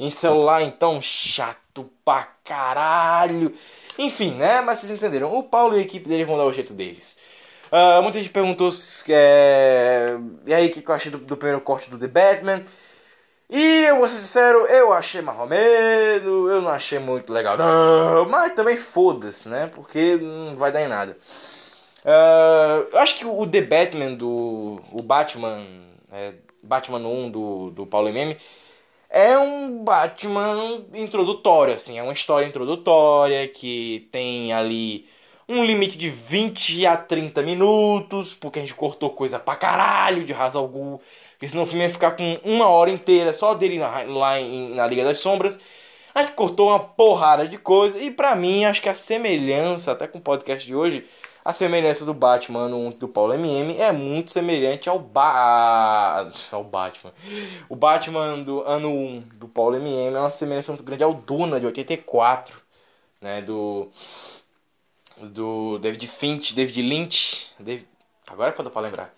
Em 0.00 0.10
celular, 0.10 0.62
então, 0.62 1.02
chato 1.02 1.90
pra 2.02 2.28
caralho. 2.42 3.54
Enfim, 3.98 4.34
né? 4.34 4.62
Mas 4.62 4.78
vocês 4.78 4.92
entenderam. 4.92 5.36
O 5.36 5.42
Paulo 5.42 5.76
e 5.76 5.80
a 5.80 5.82
equipe 5.82 6.08
dele 6.08 6.24
vão 6.24 6.38
dar 6.38 6.44
o 6.44 6.52
jeito 6.52 6.72
deles. 6.72 7.18
Ah, 7.76 8.00
muita 8.02 8.20
gente 8.20 8.30
perguntou 8.30 8.70
é, 9.08 10.16
e 10.46 10.54
aí 10.54 10.68
o 10.68 10.70
que 10.70 10.88
eu 10.88 10.94
achei 10.94 11.10
do, 11.10 11.18
do 11.18 11.36
primeiro 11.36 11.60
corte 11.60 11.90
do 11.90 11.98
The 11.98 12.06
Batman. 12.06 12.64
E 13.50 13.84
eu 13.86 13.98
vou 13.98 14.08
ser 14.08 14.18
sincero, 14.18 14.66
eu 14.66 14.92
achei 14.92 15.20
menos, 15.22 16.22
eu 16.24 16.62
não 16.62 16.70
achei 16.70 16.98
muito 17.00 17.32
legal, 17.32 17.56
não, 17.56 18.28
mas 18.28 18.54
também 18.54 18.76
foda-se, 18.76 19.48
né? 19.48 19.68
Porque 19.74 20.16
não 20.16 20.56
vai 20.56 20.72
dar 20.72 20.82
em 20.82 20.88
nada. 20.88 21.18
Ah, 22.04 22.84
eu 22.92 22.98
acho 23.00 23.18
que 23.18 23.26
o 23.26 23.46
The 23.46 23.62
Batman 23.62 24.14
do. 24.14 24.80
O 24.92 25.02
Batman. 25.02 25.64
é, 26.12 26.34
Batman 26.62 26.98
1 27.08 27.30
do, 27.30 27.70
do 27.72 27.86
Paulo 27.86 28.08
MM 28.08 28.36
é 29.10 29.38
um 29.38 29.84
Batman 29.84 30.84
introdutório, 30.94 31.74
assim, 31.74 31.98
é 31.98 32.02
uma 32.02 32.12
história 32.12 32.46
introdutória 32.46 33.46
que 33.48 34.08
tem 34.10 34.52
ali 34.52 35.08
um 35.48 35.64
limite 35.64 35.98
de 35.98 36.08
20 36.10 36.86
a 36.86 36.96
30 36.96 37.42
minutos, 37.42 38.34
porque 38.34 38.58
a 38.58 38.62
gente 38.62 38.74
cortou 38.74 39.10
coisa 39.10 39.38
pra 39.38 39.56
caralho 39.56 40.24
de 40.24 40.32
Ra's 40.32 40.56
al 40.56 40.68
Ghul, 40.68 41.00
porque 41.32 41.48
senão 41.48 41.64
o 41.64 41.66
filme 41.66 41.84
ia 41.84 41.90
ficar 41.90 42.12
com 42.12 42.40
uma 42.44 42.68
hora 42.68 42.90
inteira 42.90 43.34
só 43.34 43.54
dele 43.54 43.78
na, 43.78 44.02
lá 44.04 44.40
em, 44.40 44.74
na 44.74 44.86
Liga 44.86 45.04
das 45.04 45.18
Sombras. 45.18 45.60
A 46.14 46.22
gente 46.22 46.34
cortou 46.34 46.68
uma 46.68 46.78
porrada 46.80 47.46
de 47.46 47.58
coisa, 47.58 47.98
e 47.98 48.10
pra 48.10 48.34
mim, 48.36 48.64
acho 48.64 48.80
que 48.80 48.88
a 48.88 48.94
semelhança, 48.94 49.92
até 49.92 50.06
com 50.06 50.18
o 50.18 50.22
podcast 50.22 50.66
de 50.66 50.74
hoje, 50.74 51.04
a 51.44 51.52
semelhança 51.52 52.06
do 52.06 52.14
Batman 52.14 52.68
no 52.68 52.90
do 52.94 53.06
Paulo 53.06 53.34
MM 53.34 53.76
é 53.78 53.92
muito 53.92 54.30
semelhante 54.32 54.88
ao, 54.88 54.98
ba 54.98 56.30
ao 56.50 56.64
Batman. 56.64 57.12
O 57.68 57.76
Batman 57.76 58.42
do 58.42 58.62
ano 58.62 58.90
1 58.90 59.20
do 59.34 59.48
Paulo 59.48 59.76
MM 59.76 60.16
é 60.16 60.20
uma 60.20 60.30
semelhança 60.30 60.72
muito 60.72 60.84
grande 60.84 61.04
ao 61.04 61.12
Duna 61.12 61.60
de 61.60 61.66
84, 61.66 62.56
né, 63.20 63.42
do 63.42 63.90
do 65.18 65.78
David 65.78 66.06
Finch, 66.06 66.54
David 66.54 66.82
Lynch, 66.82 67.46
David... 67.58 67.86
agora 68.26 68.50
é 68.50 68.52
quando 68.52 68.70
pra 68.70 68.82
lembrar. 68.82 69.14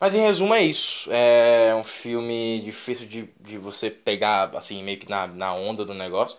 Mas 0.00 0.14
em 0.14 0.20
resumo 0.20 0.54
é 0.54 0.62
isso. 0.62 1.08
É 1.12 1.74
um 1.74 1.84
filme 1.84 2.60
difícil 2.64 3.06
de, 3.06 3.28
de 3.40 3.56
você 3.58 3.90
pegar 3.90 4.50
assim 4.56 4.82
meio 4.82 4.98
que 4.98 5.08
na, 5.08 5.26
na 5.26 5.54
onda 5.54 5.84
do 5.84 5.94
negócio 5.94 6.36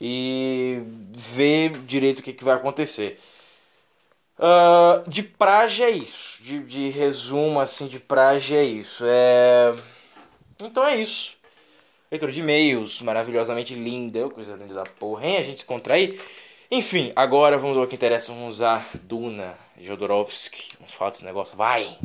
e 0.00 0.80
ver 1.12 1.70
direito 1.86 2.20
o 2.20 2.22
que, 2.22 2.32
que 2.32 2.44
vai 2.44 2.56
acontecer. 2.56 3.18
Ah, 4.38 5.02
de 5.06 5.22
praxe 5.22 5.82
é 5.82 5.90
isso. 5.90 6.42
De, 6.42 6.60
de 6.60 6.88
resumo, 6.90 7.60
assim, 7.60 7.86
de 7.86 7.98
praxe 7.98 8.54
é 8.54 8.64
isso. 8.64 9.04
É... 9.06 9.74
Então 10.62 10.84
é 10.84 10.96
isso. 10.96 11.36
Leitura 12.10 12.32
de 12.32 12.40
e-mails 12.40 13.00
maravilhosamente 13.02 13.74
linda. 13.74 14.28
Coisa 14.30 14.54
linda 14.54 14.74
da 14.74 14.84
porra, 14.84 15.26
hein? 15.26 15.38
A 15.38 15.42
gente 15.42 15.60
se 15.60 15.66
contrair. 15.66 16.20
Enfim, 16.70 17.12
agora 17.14 17.56
vamos 17.56 17.76
ao 17.76 17.86
que 17.86 17.94
interessa. 17.94 18.32
Vamos 18.32 18.56
usar 18.56 18.88
Duna, 18.94 19.54
Jodorowsky. 19.80 20.72
Vamos 20.78 20.94
falar 20.94 21.10
desse 21.10 21.24
negócio. 21.24 21.56
Vai! 21.56 21.96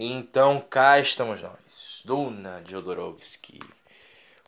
Então 0.00 0.60
cá 0.60 1.00
estamos 1.00 1.42
nós, 1.42 2.02
Duna 2.04 2.62
Jodorowsky. 2.64 3.58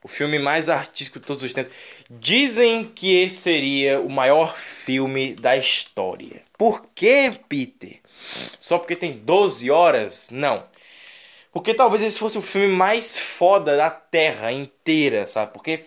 O 0.00 0.06
filme 0.06 0.38
mais 0.38 0.68
artístico 0.68 1.18
de 1.18 1.26
todos 1.26 1.42
os 1.42 1.52
tempos. 1.52 1.74
Dizem 2.08 2.84
que 2.84 3.16
esse 3.16 3.34
seria 3.34 4.00
o 4.00 4.08
maior 4.08 4.54
filme 4.54 5.34
da 5.34 5.56
história. 5.56 6.40
Por 6.56 6.86
que, 6.94 7.32
Peter? 7.48 7.98
Só 8.60 8.78
porque 8.78 8.94
tem 8.94 9.18
12 9.18 9.68
horas? 9.72 10.30
Não. 10.30 10.62
Porque 11.52 11.74
talvez 11.74 12.00
esse 12.00 12.20
fosse 12.20 12.38
o 12.38 12.42
filme 12.42 12.68
mais 12.68 13.18
foda 13.18 13.76
da 13.76 13.90
Terra 13.90 14.52
inteira, 14.52 15.26
sabe? 15.26 15.52
Porque 15.52 15.84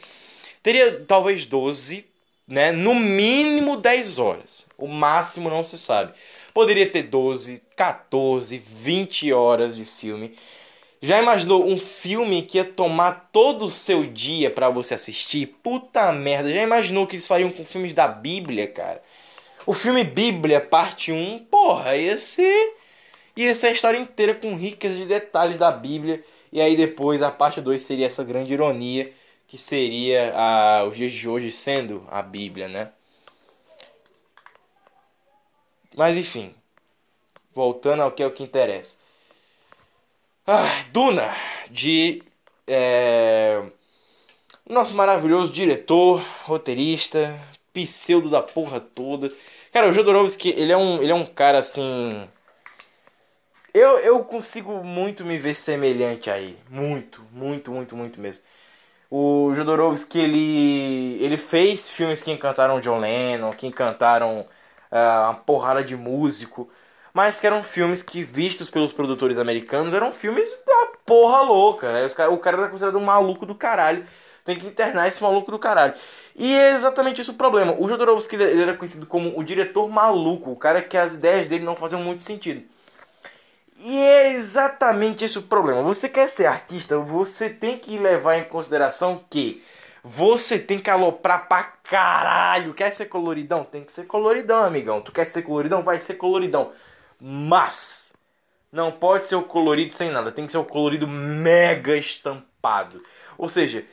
teria 0.61 1.05
talvez 1.07 1.45
12, 1.45 2.05
né? 2.45 2.73
No 2.73 2.93
mínimo 2.93 3.77
10 3.77 4.19
horas. 4.19 4.65
O 4.77 4.89
máximo 4.89 5.49
não 5.49 5.63
se 5.63 5.77
sabe. 5.77 6.11
Poderia 6.53 6.87
ter 6.89 7.03
12, 7.03 7.61
14, 7.75 8.57
20 8.57 9.33
horas 9.33 9.75
de 9.75 9.85
filme. 9.85 10.35
Já 11.01 11.19
imaginou 11.21 11.67
um 11.67 11.77
filme 11.77 12.43
que 12.43 12.57
ia 12.57 12.63
tomar 12.63 13.29
todo 13.31 13.65
o 13.65 13.69
seu 13.69 14.05
dia 14.05 14.49
pra 14.49 14.69
você 14.69 14.93
assistir? 14.93 15.47
Puta 15.61 16.11
merda, 16.13 16.53
já 16.53 16.61
imaginou 16.61 17.05
que 17.05 17.15
eles 17.15 17.27
fariam 17.27 17.51
com 17.51 17.65
filmes 17.65 17.93
da 17.93 18.07
Bíblia, 18.07 18.67
cara? 18.67 19.01
O 19.65 19.73
filme 19.73 20.03
Bíblia, 20.03 20.61
parte 20.61 21.11
1, 21.11 21.39
porra, 21.51 21.95
ia 21.97 22.17
ser. 22.17 22.75
ia 23.35 23.53
ser 23.55 23.67
a 23.67 23.71
história 23.71 23.97
inteira 23.97 24.35
com 24.35 24.55
ricas 24.55 24.95
de 24.95 25.05
detalhes 25.05 25.57
da 25.57 25.71
Bíblia. 25.71 26.23
E 26.51 26.61
aí 26.61 26.77
depois 26.77 27.21
a 27.21 27.31
parte 27.31 27.59
2 27.61 27.81
seria 27.81 28.05
essa 28.05 28.23
grande 28.23 28.53
ironia, 28.53 29.11
que 29.47 29.57
seria 29.57 30.33
a, 30.35 30.85
os 30.85 30.95
dias 30.95 31.11
de 31.11 31.27
hoje 31.27 31.51
sendo 31.51 32.05
a 32.09 32.21
Bíblia, 32.21 32.67
né? 32.67 32.91
Mas 35.95 36.17
enfim, 36.17 36.53
voltando 37.53 38.01
ao 38.01 38.11
que 38.11 38.23
é 38.23 38.27
o 38.27 38.31
que 38.31 38.43
interessa. 38.43 38.97
Ah, 40.45 40.83
Duna, 40.91 41.33
de 41.69 42.21
é, 42.67 43.63
nosso 44.67 44.93
maravilhoso 44.93 45.51
diretor, 45.53 46.23
roteirista, 46.43 47.39
pseudo 47.73 48.29
da 48.29 48.41
porra 48.41 48.79
toda. 48.79 49.31
Cara, 49.71 49.89
o 49.89 49.93
Jodorowsky, 49.93 50.49
ele 50.49 50.71
é 50.71 50.77
um, 50.77 51.01
ele 51.01 51.11
é 51.11 51.15
um 51.15 51.25
cara 51.25 51.59
assim. 51.59 52.27
Eu, 53.73 53.97
eu 53.99 54.23
consigo 54.23 54.83
muito 54.83 55.25
me 55.25 55.37
ver 55.37 55.55
semelhante 55.55 56.29
a 56.29 56.37
ele. 56.37 56.59
Muito, 56.69 57.25
muito, 57.31 57.71
muito, 57.71 57.95
muito 57.95 58.19
mesmo. 58.19 58.41
O 59.09 59.53
Jodorowsky, 59.55 60.19
ele, 60.19 61.17
ele 61.23 61.37
fez 61.37 61.89
filmes 61.89 62.21
que 62.21 62.31
encantaram 62.31 62.79
John 62.79 62.99
Lennon, 62.99 63.51
que 63.51 63.67
encantaram 63.67 64.45
ah, 64.93 65.29
uma 65.29 65.33
porrada 65.33 65.83
de 65.83 65.95
músico, 65.95 66.69
mas 67.13 67.39
que 67.39 67.47
eram 67.47 67.63
filmes 67.63 68.03
que, 68.03 68.23
vistos 68.23 68.69
pelos 68.69 68.93
produtores 68.93 69.39
americanos, 69.39 69.93
eram 69.93 70.11
filmes 70.13 70.47
uma 70.67 70.87
porra 71.05 71.41
louca. 71.41 71.91
Né? 71.91 72.05
O 72.29 72.37
cara 72.37 72.57
era 72.57 72.69
considerado 72.69 72.97
um 72.97 73.03
maluco 73.03 73.45
do 73.45 73.55
caralho. 73.55 74.05
Tem 74.45 74.57
que 74.57 74.67
internar 74.67 75.07
esse 75.07 75.21
maluco 75.21 75.49
do 75.49 75.57
caralho. 75.57 75.93
E 76.35 76.53
é 76.53 76.71
exatamente 76.71 77.21
isso 77.21 77.31
o 77.31 77.35
problema. 77.35 77.75
O 77.79 77.87
Jodorowsky 77.87 78.35
ele 78.35 78.61
era 78.61 78.75
conhecido 78.75 79.05
como 79.05 79.37
o 79.37 79.43
diretor 79.43 79.89
maluco, 79.89 80.51
o 80.51 80.55
cara 80.55 80.81
que 80.81 80.97
as 80.97 81.15
ideias 81.15 81.47
dele 81.47 81.63
não 81.63 81.75
faziam 81.75 82.01
muito 82.01 82.21
sentido. 82.21 82.63
E 83.79 83.97
é 83.97 84.33
exatamente 84.33 85.25
esse 85.25 85.37
o 85.37 85.43
problema. 85.43 85.81
Você 85.83 86.09
quer 86.09 86.27
ser 86.27 86.45
artista, 86.45 86.97
você 86.99 87.49
tem 87.49 87.77
que 87.77 87.97
levar 87.97 88.37
em 88.37 88.43
consideração 88.43 89.23
que 89.29 89.63
você 90.03 90.59
tem 90.59 90.79
que 90.79 90.89
aloprar 90.89 91.47
pra 91.47 91.63
caralho. 91.63 92.73
Quer 92.73 92.91
ser 92.91 93.05
coloridão? 93.05 93.63
Tem 93.63 93.83
que 93.83 93.91
ser 93.93 94.05
coloridão, 94.05 94.63
amigão. 94.65 95.01
Tu 95.01 95.11
quer 95.11 95.25
ser 95.25 95.43
coloridão? 95.43 95.83
Vai 95.83 95.99
ser 95.99 96.15
coloridão. 96.15 96.71
Mas 97.19 98.11
não 98.71 98.91
pode 98.91 99.25
ser 99.25 99.35
o 99.35 99.43
colorido 99.43 99.93
sem 99.93 100.11
nada. 100.11 100.31
Tem 100.31 100.45
que 100.45 100.51
ser 100.51 100.57
o 100.59 100.65
colorido 100.65 101.07
mega 101.07 101.95
estampado. 101.97 103.01
Ou 103.37 103.49
seja, 103.49 103.85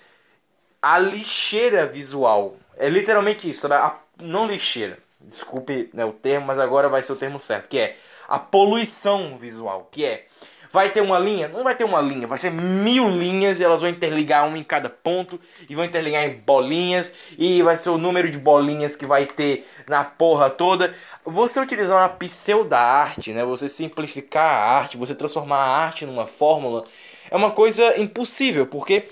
a 0.82 0.98
lixeira 0.98 1.86
visual. 1.86 2.56
É 2.76 2.88
literalmente 2.88 3.48
isso? 3.48 3.72
A- 3.72 3.98
não 4.20 4.46
lixeira. 4.46 4.98
Desculpe 5.20 5.90
né, 5.92 6.04
o 6.04 6.12
termo, 6.12 6.46
mas 6.46 6.58
agora 6.58 6.88
vai 6.88 7.02
ser 7.02 7.12
o 7.12 7.16
termo 7.16 7.38
certo. 7.38 7.68
Que 7.68 7.78
é 7.78 7.96
a 8.28 8.38
poluição 8.38 9.36
visual. 9.38 9.88
Que 9.90 10.04
é. 10.04 10.26
Vai 10.72 10.90
ter 10.90 11.00
uma 11.00 11.18
linha? 11.18 11.48
Não 11.48 11.64
vai 11.64 11.74
ter 11.74 11.82
uma 11.82 12.00
linha, 12.00 12.28
vai 12.28 12.38
ser 12.38 12.50
mil 12.50 13.08
linhas 13.08 13.58
e 13.58 13.64
elas 13.64 13.80
vão 13.80 13.90
interligar 13.90 14.46
uma 14.46 14.56
em 14.56 14.62
cada 14.62 14.88
ponto 14.88 15.40
e 15.68 15.74
vão 15.74 15.84
interligar 15.84 16.24
em 16.24 16.34
bolinhas 16.34 17.12
e 17.36 17.60
vai 17.60 17.76
ser 17.76 17.90
o 17.90 17.98
número 17.98 18.30
de 18.30 18.38
bolinhas 18.38 18.94
que 18.94 19.04
vai 19.04 19.26
ter 19.26 19.66
na 19.88 20.04
porra 20.04 20.48
toda. 20.48 20.94
Você 21.24 21.60
utilizar 21.60 21.98
uma 21.98 22.08
pseudo 22.08 22.72
arte, 22.72 23.32
né? 23.32 23.44
Você 23.44 23.68
simplificar 23.68 24.44
a 24.44 24.78
arte, 24.78 24.96
você 24.96 25.14
transformar 25.14 25.56
a 25.56 25.76
arte 25.78 26.06
numa 26.06 26.26
fórmula 26.26 26.84
é 27.30 27.36
uma 27.36 27.50
coisa 27.50 28.00
impossível, 28.00 28.64
porque 28.64 29.08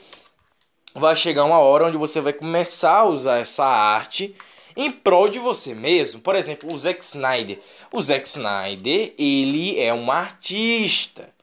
vai 0.95 1.17
chegar 1.17 1.45
uma 1.45 1.59
hora 1.59 1.87
onde 1.87 1.97
você 1.97 2.21
vai 2.21 2.33
começar 2.33 2.99
a 2.99 3.05
usar 3.05 3.39
essa 3.39 3.65
arte 3.65 4.35
em 4.77 4.93
prol 4.93 5.29
de 5.29 5.41
você 5.41 5.75
mesmo. 5.75 6.21
Por 6.21 6.37
exemplo, 6.37 6.73
o 6.73 6.79
Zack 6.79 7.05
Snyder. 7.05 7.59
O 7.93 8.01
Zack 8.01 8.29
Snyder, 8.29 9.13
ele 9.19 9.81
é 9.81 9.93
um 9.93 10.11
artista. 10.11 11.37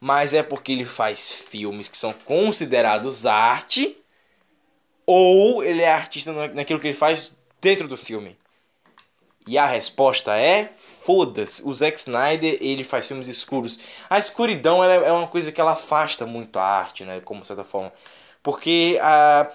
Mas 0.00 0.34
é 0.34 0.42
porque 0.42 0.72
ele 0.72 0.84
faz 0.84 1.32
filmes 1.32 1.88
que 1.88 1.96
são 1.96 2.12
considerados 2.12 3.26
arte 3.26 3.96
ou 5.06 5.62
ele 5.64 5.82
é 5.82 5.92
artista 5.92 6.32
na- 6.32 6.48
naquilo 6.48 6.80
que 6.80 6.88
ele 6.88 6.96
faz 6.96 7.32
dentro 7.60 7.88
do 7.88 7.96
filme. 7.96 8.36
E 9.46 9.56
a 9.58 9.66
resposta 9.66 10.36
é 10.36 10.70
foda-se. 10.76 11.66
O 11.66 11.72
Zack 11.74 11.98
Snyder, 11.98 12.58
ele 12.60 12.84
faz 12.84 13.06
filmes 13.08 13.26
escuros. 13.26 13.80
A 14.08 14.18
escuridão 14.18 14.84
é 14.84 14.96
é 15.08 15.12
uma 15.12 15.26
coisa 15.26 15.50
que 15.50 15.60
ela 15.60 15.72
afasta 15.72 16.26
muito 16.26 16.58
a 16.58 16.62
arte, 16.62 17.04
né, 17.04 17.20
como 17.24 17.44
certa 17.44 17.64
forma. 17.64 17.92
Porque 18.42 18.98
a 19.02 19.50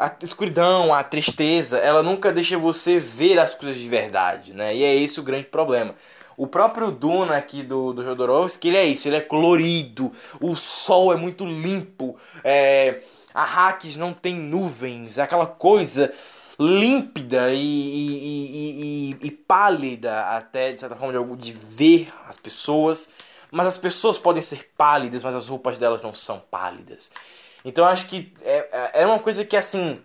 a 0.00 0.14
escuridão, 0.22 0.94
a 0.94 1.02
tristeza, 1.02 1.78
ela 1.78 2.04
nunca 2.04 2.32
deixa 2.32 2.56
você 2.56 2.98
ver 3.00 3.36
as 3.40 3.52
coisas 3.56 3.80
de 3.80 3.88
verdade, 3.88 4.52
né? 4.54 4.72
E 4.76 4.84
é 4.84 4.94
esse 4.94 5.18
o 5.18 5.24
grande 5.24 5.46
problema. 5.46 5.92
O 6.38 6.46
próprio 6.46 6.92
Duna 6.92 7.36
aqui 7.36 7.64
do, 7.64 7.92
do 7.92 8.04
Jodorowsky, 8.04 8.68
ele 8.68 8.76
é 8.76 8.84
isso, 8.86 9.08
ele 9.08 9.16
é 9.16 9.20
colorido, 9.20 10.12
o 10.40 10.54
sol 10.54 11.12
é 11.12 11.16
muito 11.16 11.44
limpo, 11.44 12.16
é, 12.44 13.00
a 13.34 13.42
Arrakis 13.42 13.96
não 13.96 14.12
tem 14.12 14.36
nuvens, 14.36 15.18
aquela 15.18 15.46
coisa 15.46 16.12
límpida 16.60 17.52
e, 17.52 17.58
e, 17.58 19.10
e, 19.20 19.26
e, 19.26 19.30
pálida 19.32 20.36
até, 20.36 20.72
de 20.72 20.78
certa 20.78 20.94
forma, 20.94 21.12
de, 21.12 21.36
de 21.36 21.52
ver 21.52 22.08
as 22.28 22.36
pessoas. 22.36 23.10
Mas 23.50 23.66
as 23.66 23.76
pessoas 23.76 24.16
podem 24.16 24.42
ser 24.42 24.70
pálidas, 24.76 25.24
mas 25.24 25.34
as 25.34 25.48
roupas 25.48 25.78
delas 25.78 26.04
não 26.04 26.14
são 26.14 26.40
pálidas. 26.50 27.10
Então 27.64 27.84
eu 27.84 27.90
acho 27.90 28.06
que 28.06 28.32
é, 28.42 28.68
é 28.72 29.02
é 29.02 29.06
uma 29.06 29.18
coisa 29.18 29.44
que, 29.44 29.56
assim... 29.56 30.00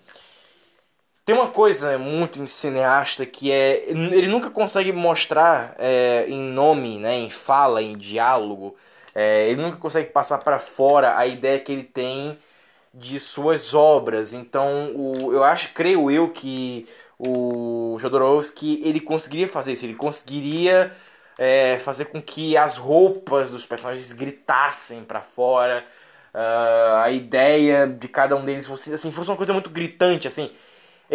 Tem 1.26 1.34
uma 1.34 1.50
coisa 1.50 1.98
muito 1.98 2.42
em 2.42 2.46
cineasta 2.48 3.26
que 3.26 3.52
é. 3.52 3.84
Ele 3.90 4.28
nunca 4.28 4.50
consegue 4.50 4.92
mostrar 4.92 5.74
é, 5.80 6.26
em 6.28 6.42
nome, 6.42 7.00
né, 7.00 7.16
em 7.16 7.30
fala, 7.30 7.82
em 7.82 7.98
diálogo. 7.98 8.76
é, 9.16 9.48
ele 9.50 9.62
nunca 9.62 9.78
consegue 9.78 10.10
passar 10.12 10.40
para 10.40 10.60
fora 10.60 11.18
a 11.18 11.26
ideia 11.28 11.60
que 11.60 11.72
ele 11.72 11.84
tem 11.84 12.38
de 12.94 13.20
suas 13.20 13.74
obras. 13.74 14.34
Então, 14.34 14.92
o, 14.96 15.34
eu 15.34 15.44
acho, 15.44 15.74
creio 15.74 16.12
eu, 16.12 16.30
que 16.30 16.88
o 17.20 17.98
Jodorowsky 18.00 18.82
ele 18.84 19.00
conseguiria 19.02 19.48
fazer 19.48 19.74
isso. 19.74 19.86
Ele 19.86 19.96
conseguiria 19.96 20.92
é, 21.38 21.78
fazer 21.80 22.06
com 22.06 22.22
que 22.22 22.58
as 22.58 22.78
roupas 22.78 23.50
dos 23.50 23.66
personagens 23.66 24.12
gritassem 24.14 25.04
para 25.04 25.22
fora. 25.22 25.86
ah, 26.34 27.04
a 27.06 27.12
ideia 27.12 27.88
de 27.88 28.08
cada 28.08 28.36
um 28.36 28.46
deles 28.46 28.66
fosse, 28.66 28.94
assim, 28.94 29.12
fosse 29.12 29.30
uma 29.30 29.38
coisa 29.38 29.54
muito 29.54 29.70
gritante, 29.70 30.28
assim. 30.28 30.52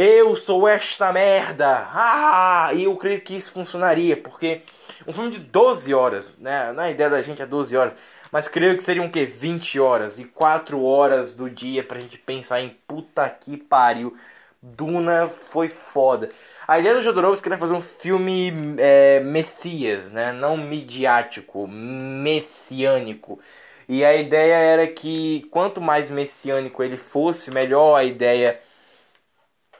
Eu 0.00 0.36
sou 0.36 0.68
esta 0.68 1.12
merda! 1.12 1.88
Ah! 1.92 2.70
E 2.72 2.84
eu 2.84 2.94
creio 2.94 3.20
que 3.20 3.34
isso 3.36 3.50
funcionaria, 3.50 4.16
porque 4.16 4.60
um 5.04 5.12
filme 5.12 5.28
de 5.32 5.40
12 5.40 5.92
horas, 5.92 6.34
né? 6.38 6.70
Na 6.70 6.88
ideia 6.88 7.10
da 7.10 7.20
gente 7.20 7.42
é 7.42 7.46
12 7.46 7.76
horas, 7.76 7.96
mas 8.30 8.46
creio 8.46 8.76
que 8.76 8.84
seriam 8.84 9.06
o 9.06 9.10
quê? 9.10 9.24
20 9.24 9.80
horas 9.80 10.20
e 10.20 10.24
4 10.26 10.80
horas 10.84 11.34
do 11.34 11.50
dia 11.50 11.82
pra 11.82 11.98
gente 11.98 12.16
pensar 12.16 12.60
em 12.60 12.76
puta 12.86 13.28
que 13.28 13.56
pariu. 13.56 14.16
Duna 14.62 15.28
foi 15.28 15.68
foda. 15.68 16.28
A 16.68 16.78
ideia 16.78 16.94
do 16.94 17.02
Jodorowsky 17.02 17.48
era 17.48 17.58
fazer 17.58 17.74
um 17.74 17.80
filme 17.80 18.52
é, 18.78 19.18
messias, 19.18 20.12
né? 20.12 20.32
Não 20.32 20.56
midiático, 20.56 21.66
messiânico. 21.66 23.40
E 23.88 24.04
a 24.04 24.14
ideia 24.14 24.54
era 24.54 24.86
que 24.86 25.48
quanto 25.50 25.80
mais 25.80 26.08
messiânico 26.08 26.84
ele 26.84 26.96
fosse, 26.96 27.50
melhor 27.50 27.96
a 27.96 28.04
ideia 28.04 28.60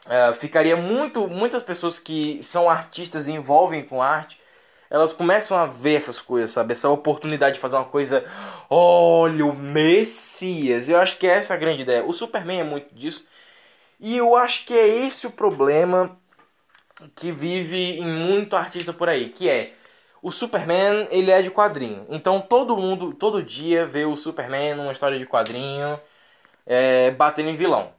Uh, 0.07 0.33
ficaria 0.35 0.77
muito 0.77 1.29
muitas 1.29 1.63
pessoas 1.63 1.99
que 1.99 2.43
são 2.43 2.71
artistas 2.71 3.27
e 3.27 3.33
envolvem 3.33 3.85
com 3.85 4.03
arte 4.03 4.41
elas 4.89 5.13
começam 5.13 5.59
a 5.59 5.67
ver 5.67 5.97
essas 5.97 6.19
coisas 6.19 6.51
sabe 6.51 6.73
essa 6.73 6.89
oportunidade 6.89 7.57
de 7.57 7.61
fazer 7.61 7.77
uma 7.77 7.85
coisa 7.85 8.25
olha 8.71 9.45
o 9.45 9.53
Messias 9.55 10.89
eu 10.89 10.99
acho 10.99 11.19
que 11.19 11.27
é 11.27 11.31
essa 11.31 11.53
a 11.53 11.59
grande 11.59 11.83
ideia 11.83 12.05
o 12.05 12.13
Superman 12.15 12.61
é 12.61 12.65
muito 12.65 12.95
disso 12.95 13.27
e 14.01 14.17
eu 14.17 14.35
acho 14.35 14.65
que 14.65 14.73
é 14.73 14.87
esse 14.87 15.27
o 15.27 15.31
problema 15.31 16.17
que 17.15 17.31
vive 17.31 17.99
em 17.99 18.07
muito 18.07 18.57
artista 18.57 18.93
por 18.95 19.11
aí 19.11 19.29
que 19.29 19.51
é 19.51 19.73
o 20.23 20.31
Superman, 20.31 21.07
ele 21.11 21.31
é 21.31 21.41
de 21.43 21.51
quadrinho. 21.51 22.05
Então 22.09 22.41
todo 22.41 22.77
mundo, 22.77 23.13
todo 23.15 23.43
dia 23.43 23.85
vê 23.85 24.05
o 24.05 24.17
Superman 24.17 24.75
numa 24.75 24.93
história 24.93 25.19
de 25.19 25.27
quadrinho, 25.27 25.99
é, 26.67 27.11
batendo 27.13 27.51
em 27.51 27.57
vilão. 27.57 27.93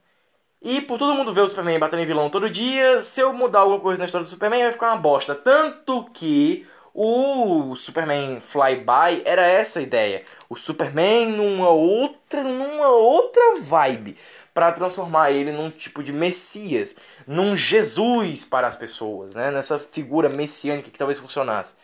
E 0.62 0.82
por 0.82 0.98
todo 1.00 1.16
mundo 1.16 1.32
ver 1.32 1.42
o 1.42 1.48
Superman 1.50 1.80
batendo 1.80 2.02
em 2.02 2.06
vilão 2.06 2.30
todo 2.30 2.50
dia, 2.50 3.02
se 3.02 3.22
eu 3.22 3.32
mudar 3.34 3.60
alguma 3.60 3.80
coisa 3.80 4.00
na 4.00 4.06
história 4.06 4.26
do 4.26 4.30
Superman, 4.30 4.64
vai 4.64 4.72
ficar 4.74 4.88
uma 4.92 4.98
bosta. 4.98 5.34
Tanto 5.34 6.06
que 6.14 6.68
o 6.94 7.76
Superman 7.78 8.40
Flyby 8.42 9.22
era 9.24 9.44
essa 9.46 9.80
a 9.80 9.82
ideia. 9.82 10.24
O 10.50 10.56
Superman 10.58 11.28
numa 11.32 11.70
outra, 11.70 12.44
numa 12.44 12.90
outra 12.90 13.42
vibe. 13.62 14.18
para 14.54 14.72
transformar 14.74 15.32
ele 15.32 15.52
num 15.54 15.70
tipo 15.72 16.04
de 16.04 16.12
Messias. 16.12 16.98
Num 17.26 17.56
Jesus 17.56 18.44
para 18.44 18.68
as 18.68 18.76
pessoas. 18.76 19.36
Né? 19.36 19.52
Nessa 19.52 19.80
figura 19.80 20.28
messiânica 20.28 20.90
que 20.92 20.98
talvez 20.98 21.18
funcionasse. 21.20 21.76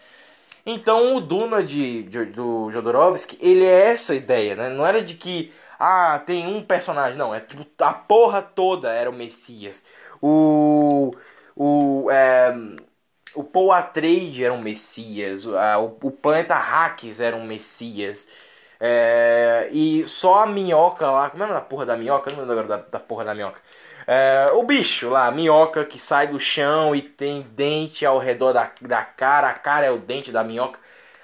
Então 0.66 1.16
o 1.16 1.22
Duna 1.22 1.64
de, 1.64 2.04
de- 2.04 2.26
do 2.26 2.72
Jodorowsky, 2.72 3.38
ele 3.40 3.64
é 3.64 3.92
essa 3.92 4.16
ideia, 4.16 4.56
né? 4.56 4.70
Não 4.70 4.86
era 4.86 5.02
de 5.02 5.14
que, 5.16 5.52
ah, 5.80 6.20
tem 6.26 6.48
um 6.48 6.64
personagem, 6.64 7.18
não, 7.18 7.34
é 7.34 7.40
tipo, 7.40 7.66
a 7.84 7.94
porra 7.94 8.42
toda 8.42 8.92
era 8.92 9.10
o 9.10 9.14
Messias. 9.14 9.86
O, 10.22 11.12
o, 11.56 12.10
é, 12.12 12.54
o 13.36 13.44
Paul 13.44 13.72
Atreides 13.72 14.40
era 14.44 14.54
um 14.54 14.62
Messias, 14.62 15.46
o, 15.46 15.58
a- 15.58 15.78
o, 15.80 15.98
o 16.04 16.12
planeta 16.12 16.56
Hacks 16.56 17.20
era 17.20 17.36
um 17.36 17.46
Messias. 17.46 18.54
É, 18.80 19.70
e 19.72 20.06
só 20.06 20.44
a 20.44 20.46
minhoca 20.48 21.10
lá, 21.10 21.30
como 21.30 21.44
é 21.44 21.48
da 21.48 21.62
porra 21.62 21.86
da 21.86 21.98
minhoca? 21.98 22.30
Eu 22.32 22.36
Não 22.38 22.44
lembro 22.46 22.60
agora 22.66 22.84
da, 22.84 22.90
da 22.98 23.00
porra 23.00 23.24
da 23.26 23.34
minhoca. 23.36 23.62
É, 24.08 24.48
o 24.54 24.64
bicho 24.64 25.10
lá, 25.10 25.28
a 25.28 25.32
minhoca 25.32 25.84
que 25.86 25.98
sai 25.98 26.28
do 26.28 26.40
chão 26.40 26.96
e 26.96 27.02
tem 27.02 27.42
dente 27.56 28.06
ao 28.06 28.20
redor 28.20 28.54
da, 28.54 28.72
da 28.82 29.04
cara, 29.04 29.50
a 29.50 29.54
cara 29.54 29.86
é 29.86 29.92
o 29.92 29.98
dente 29.98 30.32
da 30.32 30.44
minhoca. 30.44 30.80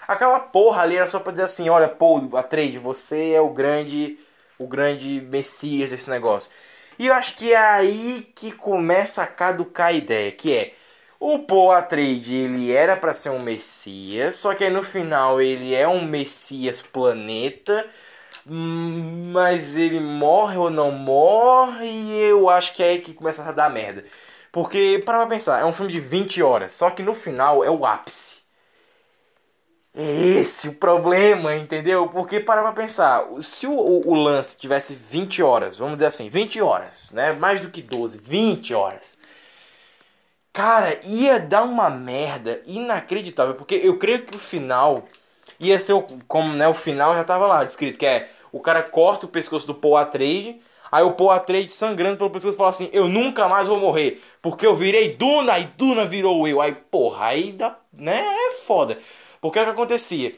Aquela 0.07 0.39
porra 0.39 0.81
ali 0.81 0.95
era 0.97 1.05
só 1.07 1.19
pra 1.19 1.31
dizer 1.31 1.43
assim, 1.43 1.69
olha, 1.69 1.87
Paul 1.87 2.35
Atreides, 2.35 2.81
você 2.81 3.31
é 3.33 3.41
o 3.41 3.49
grande, 3.49 4.17
o 4.63 4.67
grande 4.67 5.21
messias 5.21 5.89
desse 5.89 6.09
negócio. 6.09 6.51
E 6.99 7.07
eu 7.07 7.13
acho 7.13 7.35
que 7.35 7.53
é 7.53 7.57
aí 7.57 8.31
que 8.35 8.51
começa 8.51 9.23
a 9.23 9.27
caducar 9.27 9.87
a 9.87 9.93
ideia, 9.93 10.31
que 10.31 10.55
é 10.55 10.73
o 11.19 11.39
Paul 11.39 11.71
Atreides, 11.71 12.29
ele 12.31 12.71
era 12.71 12.97
pra 12.97 13.13
ser 13.13 13.29
um 13.29 13.39
messias, 13.39 14.37
só 14.37 14.53
que 14.55 14.63
aí 14.63 14.69
no 14.71 14.83
final 14.83 15.41
ele 15.41 15.73
é 15.75 15.87
um 15.87 16.03
messias 16.03 16.81
planeta, 16.81 17.87
hum, 18.47 19.31
mas 19.33 19.77
ele 19.77 19.99
morre 19.99 20.57
ou 20.57 20.69
não 20.69 20.91
morre, 20.91 21.87
e 21.87 22.21
eu 22.21 22.49
acho 22.49 22.75
que 22.75 22.83
é 22.83 22.89
aí 22.89 23.01
que 23.01 23.13
começa 23.13 23.43
a 23.43 23.51
dar 23.51 23.69
merda. 23.69 24.03
Porque, 24.51 25.01
para 25.05 25.25
pensar, 25.27 25.61
é 25.61 25.65
um 25.65 25.71
filme 25.73 25.91
de 25.91 25.99
20 25.99 26.41
horas, 26.43 26.71
só 26.73 26.89
que 26.89 27.03
no 27.03 27.13
final 27.13 27.63
é 27.63 27.69
o 27.69 27.85
ápice. 27.85 28.40
É 29.93 30.01
esse 30.39 30.69
o 30.69 30.75
problema, 30.75 31.53
entendeu? 31.55 32.07
Porque 32.07 32.39
para 32.39 32.61
pra 32.61 32.71
pensar, 32.71 33.25
se 33.41 33.67
o, 33.67 33.73
o, 33.73 34.09
o 34.11 34.13
lance 34.15 34.57
tivesse 34.57 34.93
20 34.95 35.43
horas, 35.43 35.77
vamos 35.77 35.95
dizer 35.95 36.05
assim, 36.05 36.29
20 36.29 36.61
horas, 36.61 37.09
né? 37.11 37.33
Mais 37.33 37.59
do 37.59 37.69
que 37.69 37.81
12, 37.81 38.17
20 38.17 38.73
horas. 38.73 39.17
Cara, 40.53 40.99
ia 41.05 41.39
dar 41.39 41.63
uma 41.63 41.89
merda 41.89 42.61
inacreditável, 42.65 43.55
porque 43.55 43.75
eu 43.75 43.97
creio 43.97 44.25
que 44.25 44.35
o 44.35 44.39
final 44.39 45.05
ia 45.59 45.79
ser 45.79 45.93
o, 45.93 46.01
como, 46.27 46.53
né, 46.53 46.67
o 46.67 46.73
final 46.73 47.15
já 47.15 47.23
tava 47.23 47.47
lá 47.47 47.63
descrito, 47.63 47.97
que 47.97 48.05
é 48.05 48.29
o 48.51 48.59
cara 48.59 48.83
corta 48.83 49.25
o 49.25 49.29
pescoço 49.29 49.65
do 49.67 49.73
Paul 49.73 49.95
Atreides, 49.95 50.55
aí 50.91 51.03
o 51.03 51.13
Paul 51.13 51.31
Atreides 51.31 51.73
sangrando 51.75 52.17
pelo 52.17 52.29
pescoço 52.29 52.57
fala 52.57 52.69
assim: 52.69 52.89
"Eu 52.91 53.07
nunca 53.07 53.47
mais 53.47 53.67
vou 53.67 53.79
morrer, 53.79 54.21
porque 54.41 54.67
eu 54.67 54.75
virei 54.75 55.15
Duna 55.15 55.57
e 55.57 55.65
Duna 55.77 56.05
virou 56.05 56.45
eu". 56.47 56.59
Aí, 56.61 56.73
porra, 56.73 57.27
aí 57.27 57.53
dá, 57.53 57.77
né, 57.93 58.19
é 58.21 58.51
foda. 58.65 58.97
Porque 59.41 59.59
o 59.59 59.63
que 59.63 59.69
acontecia? 59.69 60.35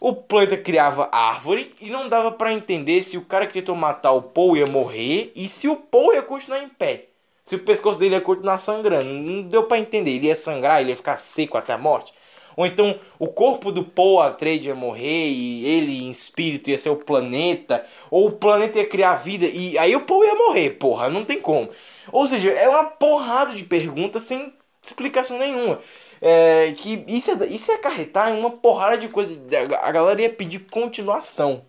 O 0.00 0.14
planeta 0.14 0.56
criava 0.56 1.08
árvore 1.10 1.74
e 1.80 1.90
não 1.90 2.08
dava 2.08 2.30
pra 2.30 2.52
entender 2.52 3.02
se 3.02 3.18
o 3.18 3.24
cara 3.24 3.46
que 3.46 3.54
tentou 3.54 3.74
matar 3.74 4.12
o 4.12 4.22
Paul 4.22 4.56
ia 4.56 4.66
morrer 4.66 5.32
e 5.34 5.48
se 5.48 5.68
o 5.68 5.76
Paul 5.76 6.14
ia 6.14 6.22
continuar 6.22 6.60
em 6.60 6.68
pé. 6.68 7.06
Se 7.44 7.56
o 7.56 7.58
pescoço 7.58 7.98
dele 7.98 8.14
ia 8.14 8.20
continuar 8.20 8.58
sangrando. 8.58 9.10
Não 9.10 9.42
deu 9.42 9.64
pra 9.64 9.78
entender. 9.78 10.12
Ele 10.12 10.28
ia 10.28 10.36
sangrar, 10.36 10.80
ele 10.80 10.90
ia 10.90 10.96
ficar 10.96 11.16
seco 11.16 11.58
até 11.58 11.72
a 11.72 11.78
morte. 11.78 12.12
Ou 12.56 12.64
então 12.64 12.98
o 13.18 13.26
corpo 13.26 13.72
do 13.72 13.82
Paul 13.82 14.20
Atreides 14.20 14.68
ia 14.68 14.74
morrer 14.74 15.28
e 15.28 15.66
ele 15.66 16.04
em 16.04 16.10
espírito 16.10 16.70
ia 16.70 16.78
ser 16.78 16.90
o 16.90 16.96
planeta. 16.96 17.84
Ou 18.10 18.28
o 18.28 18.32
planeta 18.32 18.78
ia 18.78 18.86
criar 18.86 19.16
vida 19.16 19.46
e 19.46 19.76
aí 19.78 19.94
o 19.96 20.02
Paul 20.02 20.24
ia 20.24 20.34
morrer, 20.34 20.70
porra. 20.70 21.10
Não 21.10 21.24
tem 21.24 21.40
como. 21.40 21.68
Ou 22.12 22.26
seja, 22.26 22.50
é 22.50 22.68
uma 22.68 22.84
porrada 22.84 23.54
de 23.54 23.64
perguntas 23.64 24.22
sem 24.22 24.52
explicação 24.82 25.38
nenhuma. 25.38 25.80
É, 26.26 26.72
que 26.72 27.04
isso, 27.06 27.30
é, 27.32 27.46
isso 27.48 27.70
ia 27.70 27.76
acarretar 27.76 28.30
em 28.30 28.38
uma 28.38 28.50
porrada 28.50 28.96
de 28.96 29.08
coisa. 29.08 29.38
A 29.82 29.92
galera 29.92 30.22
ia 30.22 30.30
pedir 30.30 30.60
continuação. 30.70 31.62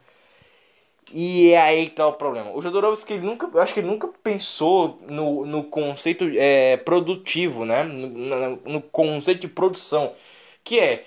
E 1.12 1.52
é 1.52 1.62
aí 1.62 1.90
que 1.90 1.96
tá 1.96 2.08
o 2.08 2.14
problema. 2.14 2.52
O 2.52 2.62
Jodorowsky, 2.62 3.14
ele 3.14 3.26
nunca, 3.26 3.48
eu 3.54 3.62
acho 3.62 3.74
que 3.74 3.80
ele 3.80 3.88
nunca 3.88 4.08
pensou 4.24 4.98
no, 5.08 5.46
no 5.46 5.64
conceito 5.64 6.26
é, 6.36 6.78
produtivo, 6.78 7.64
né? 7.64 7.84
No, 7.84 8.08
no- 8.10 8.56
no 8.66 8.82
conceito 8.82 9.42
de 9.42 9.48
produção. 9.48 10.14
Que 10.64 10.80
é, 10.80 11.06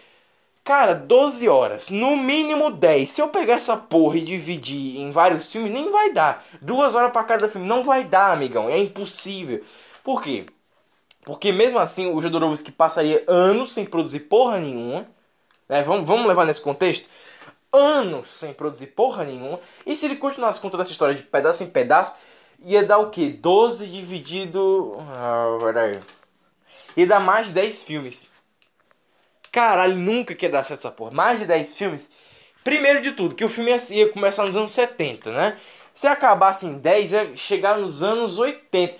cara, 0.64 0.94
12 0.94 1.48
horas, 1.48 1.90
no 1.90 2.16
mínimo 2.16 2.70
10. 2.70 3.10
Se 3.10 3.22
eu 3.22 3.28
pegar 3.28 3.54
essa 3.54 3.76
porra 3.76 4.18
e 4.18 4.22
dividir 4.22 4.98
em 5.00 5.10
vários 5.10 5.52
filmes, 5.52 5.72
nem 5.72 5.90
vai 5.90 6.12
dar. 6.12 6.44
Duas 6.62 6.94
horas 6.94 7.12
pra 7.12 7.24
cada 7.24 7.48
filme, 7.48 7.66
não 7.66 7.84
vai 7.84 8.04
dar, 8.04 8.32
amigão. 8.32 8.68
É 8.70 8.78
impossível. 8.78 9.64
Por 10.04 10.22
quê? 10.22 10.46
Porque 11.28 11.52
mesmo 11.52 11.78
assim, 11.78 12.06
o 12.06 12.22
Jodorowsky 12.22 12.72
passaria 12.72 13.22
anos 13.28 13.72
sem 13.72 13.84
produzir 13.84 14.20
porra 14.20 14.56
nenhuma. 14.56 15.06
Né? 15.68 15.82
Vamos, 15.82 16.06
vamos 16.06 16.26
levar 16.26 16.46
nesse 16.46 16.58
contexto? 16.58 17.06
Anos 17.70 18.34
sem 18.34 18.54
produzir 18.54 18.86
porra 18.86 19.24
nenhuma. 19.24 19.60
E 19.84 19.94
se 19.94 20.06
ele 20.06 20.16
continuasse 20.16 20.58
contando 20.58 20.80
essa 20.80 20.90
história 20.90 21.14
de 21.14 21.22
pedaço 21.22 21.62
em 21.62 21.66
pedaço, 21.68 22.14
ia 22.64 22.82
dar 22.82 22.96
o 22.96 23.10
quê? 23.10 23.28
12 23.28 23.88
dividido. 23.88 24.96
Ah, 25.00 25.58
peraí. 25.60 26.00
Ia 26.96 27.06
dar 27.06 27.20
mais 27.20 27.48
de 27.48 27.52
10 27.52 27.82
filmes. 27.82 28.30
Caralho, 29.52 29.96
nunca 29.96 30.34
que 30.34 30.46
ia 30.46 30.50
dar 30.50 30.64
certo 30.64 30.80
essa 30.80 30.90
porra. 30.90 31.10
Mais 31.10 31.40
de 31.40 31.44
10 31.44 31.76
filmes. 31.76 32.10
Primeiro 32.64 33.02
de 33.02 33.12
tudo, 33.12 33.34
que 33.34 33.44
o 33.44 33.50
filme 33.50 33.70
ia, 33.90 34.08
começar 34.08 34.46
nos 34.46 34.56
anos 34.56 34.70
70, 34.70 35.30
né? 35.30 35.58
Se 35.92 36.06
acabasse 36.06 36.64
em 36.64 36.78
10, 36.78 37.12
ia 37.12 37.36
chegar 37.36 37.76
nos 37.76 38.02
anos 38.02 38.38
80. 38.38 38.96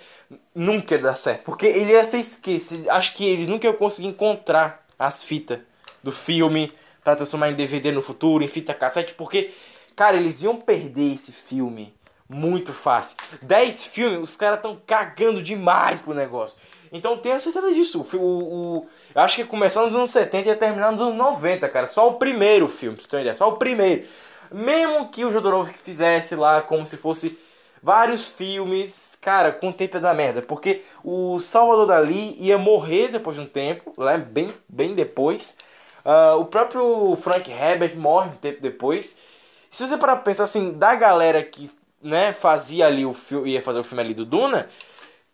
Nunca 0.53 0.97
dar 0.97 1.15
certo. 1.15 1.43
Porque 1.43 1.65
ele 1.65 1.91
ia 1.91 2.05
ser 2.05 2.19
esquecido. 2.19 2.89
Acho 2.91 3.13
que 3.15 3.25
eles 3.25 3.47
nunca 3.47 3.65
iam 3.67 3.73
conseguir 3.75 4.07
encontrar 4.07 4.85
as 4.97 5.23
fitas 5.23 5.59
do 6.03 6.11
filme 6.11 6.71
pra 7.03 7.15
transformar 7.15 7.49
em 7.49 7.55
DVD 7.55 7.91
no 7.91 8.01
futuro, 8.01 8.43
em 8.43 8.47
fita 8.47 8.73
cassete. 8.73 9.13
Porque, 9.13 9.51
cara, 9.95 10.17
eles 10.17 10.41
iam 10.43 10.55
perder 10.55 11.13
esse 11.13 11.31
filme 11.31 11.93
muito 12.27 12.71
fácil. 12.71 13.17
10 13.41 13.85
filmes, 13.85 14.19
os 14.21 14.35
caras 14.35 14.57
estão 14.59 14.79
cagando 14.85 15.41
demais 15.41 15.99
pro 15.99 16.13
negócio. 16.13 16.59
Então 16.91 17.17
tenha 17.17 17.39
certeza 17.39 17.73
disso. 17.73 18.05
O, 18.13 18.17
o, 18.17 18.77
o- 18.79 18.87
eu 19.15 19.21
acho 19.21 19.37
que 19.37 19.43
começar 19.45 19.81
nos 19.83 19.95
anos 19.95 20.11
70 20.11 20.47
e 20.47 20.51
ia 20.51 20.55
terminar 20.55 20.91
nos 20.91 21.01
anos 21.01 21.15
90, 21.15 21.67
cara. 21.69 21.87
Só 21.87 22.07
o 22.07 22.13
primeiro 22.15 22.67
filme, 22.67 22.95
pra 22.97 23.03
você 23.03 23.09
ter 23.09 23.15
uma 23.17 23.21
ideia. 23.21 23.35
Só 23.35 23.49
o 23.49 23.53
primeiro. 23.57 24.05
Mesmo 24.51 25.09
que 25.09 25.25
o 25.25 25.31
Jodorowsky 25.31 25.77
fizesse 25.77 26.35
lá 26.35 26.61
como 26.61 26.85
se 26.85 26.97
fosse 26.97 27.37
vários 27.81 28.27
filmes, 28.27 29.17
cara, 29.21 29.51
com 29.51 29.69
o 29.69 29.73
tempo 29.73 29.97
ia 29.97 30.01
dar 30.01 30.13
merda. 30.13 30.41
Porque 30.41 30.83
o 31.03 31.39
Salvador 31.39 31.87
Dali 31.87 32.35
ia 32.39 32.57
morrer 32.57 33.09
depois 33.09 33.35
de 33.37 33.43
um 33.43 33.45
tempo, 33.45 33.93
né? 33.97 34.17
bem, 34.17 34.53
bem 34.67 34.93
depois. 34.95 35.57
Ah, 36.05 36.35
o 36.35 36.45
próprio 36.45 37.15
Frank 37.15 37.49
Herbert 37.51 37.95
morre 37.95 38.29
um 38.29 38.35
tempo 38.35 38.61
depois. 38.61 39.21
Se 39.69 39.87
você 39.87 39.97
parar 39.97 40.15
pra 40.15 40.25
pensar 40.25 40.45
assim, 40.45 40.71
da 40.73 40.95
galera 40.95 41.43
que 41.43 41.69
né, 42.01 42.33
fazia 42.33 42.87
ali 42.87 43.05
o 43.05 43.13
filme, 43.13 43.51
ia 43.51 43.61
fazer 43.61 43.79
o 43.79 43.83
filme 43.83 44.01
ali 44.01 44.13
do 44.13 44.25
Duna, 44.25 44.67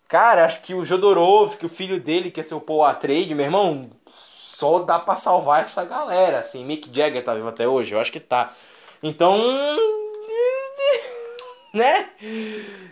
cara, 0.08 0.46
acho 0.46 0.62
que 0.62 0.74
o 0.74 0.84
Jodorowsky, 0.84 1.66
o 1.66 1.70
filho 1.70 2.00
dele, 2.00 2.32
que 2.32 2.44
ser 2.44 2.56
o 2.56 2.62
Paul 2.62 2.84
Atreides, 2.84 3.36
meu 3.36 3.46
irmão, 3.46 3.90
só 4.06 4.80
dá 4.80 5.00
pra 5.00 5.16
salvar 5.16 5.64
essa 5.64 5.84
galera, 5.86 6.40
assim, 6.40 6.66
Mick 6.66 6.90
Jagger 6.92 7.24
tá 7.24 7.34
vivo 7.34 7.48
até 7.50 7.68
hoje, 7.68 7.94
eu 7.94 8.00
acho 8.00 8.12
que 8.12 8.20
tá. 8.20 8.54
Então, 9.04 9.40
né? 11.76 12.10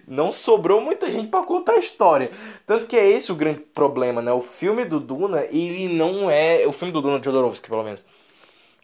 Não 0.08 0.32
sobrou 0.32 0.82
muita 0.82 1.12
gente 1.12 1.28
pra 1.28 1.44
contar 1.44 1.74
a 1.74 1.80
história. 1.80 2.30
Tanto 2.66 2.86
que 2.86 2.96
é 2.96 3.10
esse 3.10 3.32
o 3.32 3.36
grande 3.36 3.62
problema, 3.74 4.22
né? 4.22 4.32
O 4.32 4.42
filme 4.42 4.86
do 4.86 5.00
Duna, 5.00 5.46
ele 5.50 5.88
não 5.88 6.30
é, 6.30 6.68
o 6.68 6.72
filme 6.72 6.92
do 6.92 7.02
Duna 7.02 7.20
de 7.20 7.26
Jodorowsky, 7.26 7.70
pelo 7.70 7.84
menos 7.84 8.06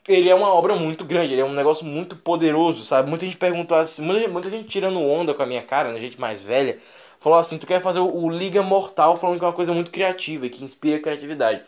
ele 0.10 0.28
é 0.28 0.34
uma 0.34 0.52
obra 0.52 0.76
muito 0.76 1.06
grande, 1.06 1.34
ele 1.34 1.42
é 1.42 1.46
um 1.46 1.54
negócio 1.54 1.86
muito 1.86 2.16
poderoso, 2.16 2.84
sabe? 2.84 3.08
Muita 3.08 3.26
gente 3.26 3.38
perguntou 3.38 3.78
assim, 3.78 4.02
muita, 4.02 4.28
muita 4.28 4.50
gente 4.50 4.68
tirando 4.68 5.00
onda 5.00 5.36
com 5.36 5.44
a 5.44 5.46
minha 5.46 5.62
cara, 5.62 5.92
né? 5.92 6.00
Gente 6.00 6.20
mais 6.20 6.42
velha, 6.42 6.80
falou 7.20 7.38
assim: 7.38 7.58
tu 7.58 7.68
quer 7.68 7.82
fazer 7.82 8.00
o, 8.00 8.30
Liga 8.30 8.64
Mortal 8.64 9.16
falando 9.16 9.38
que 9.38 9.46
é 9.46 9.48
uma 9.48 9.54
coisa 9.54 9.72
muito 9.74 9.92
criativa 9.92 10.48
e 10.48 10.50
que 10.50 10.64
inspira 10.64 11.00
criatividade. 11.00 11.64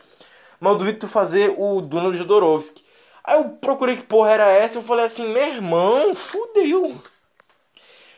Mas 0.60 0.72
eu 0.72 0.78
duvido 0.78 0.98
tu 1.00 1.08
fazer 1.08 1.54
o 1.56 1.80
Duna 1.80 2.10
do 2.10 2.16
Jodorowsky. 2.16 2.84
Aí 3.24 3.38
eu 3.38 3.44
procurei 3.50 3.96
que 3.96 4.02
porra 4.02 4.30
era 4.32 4.50
essa 4.50 4.78
eu 4.78 4.82
falei 4.82 5.04
assim: 5.06 5.28
meu 5.28 5.42
irmão, 5.42 6.14
fudeu. 6.14 7.00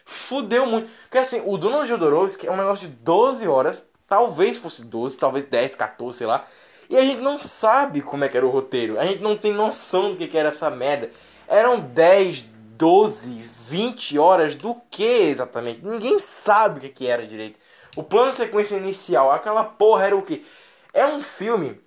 Fudeu 0.04 0.66
muito. 0.66 0.90
Porque 1.02 1.18
assim, 1.18 1.42
o 1.46 1.56
Duna 1.56 1.78
do 1.78 1.86
Jodorowsky 1.86 2.46
é 2.46 2.52
um 2.52 2.56
negócio 2.56 2.88
de 2.88 2.94
12 2.96 3.48
horas, 3.48 3.90
talvez 4.06 4.58
fosse 4.58 4.84
12, 4.84 5.16
talvez 5.16 5.44
10, 5.44 5.74
14, 5.74 6.18
sei 6.18 6.26
lá. 6.26 6.44
E 6.90 6.96
a 6.96 7.00
gente 7.00 7.20
não 7.20 7.40
sabe 7.40 8.02
como 8.02 8.24
é 8.24 8.28
que 8.28 8.36
era 8.36 8.46
o 8.46 8.50
roteiro. 8.50 9.00
A 9.00 9.06
gente 9.06 9.22
não 9.22 9.36
tem 9.36 9.52
noção 9.52 10.10
do 10.10 10.16
que, 10.16 10.36
era 10.36 10.50
essa 10.50 10.70
merda. 10.70 11.10
Eram 11.48 11.80
10, 11.80 12.46
12, 12.76 13.30
20 13.68 14.18
horas 14.18 14.54
do 14.54 14.74
que 14.90 15.02
exatamente? 15.02 15.84
Ninguém 15.84 16.18
sabe 16.20 16.78
o 16.78 16.80
que, 16.82 16.88
que 16.90 17.06
era 17.06 17.26
direito. 17.26 17.58
O 17.96 18.02
plano 18.02 18.30
de 18.30 18.36
sequência 18.36 18.76
inicial, 18.76 19.30
aquela 19.30 19.64
porra 19.64 20.06
era 20.06 20.16
o 20.16 20.22
que? 20.22 20.44
É 20.92 21.06
um 21.06 21.20
filme. 21.20 21.80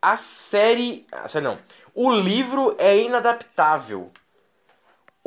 A 0.00 0.16
série. 0.16 1.06
A 1.12 1.28
série 1.28 1.44
não. 1.44 1.58
O 1.94 2.10
livro 2.10 2.74
é 2.78 2.96
inadaptável. 2.98 4.10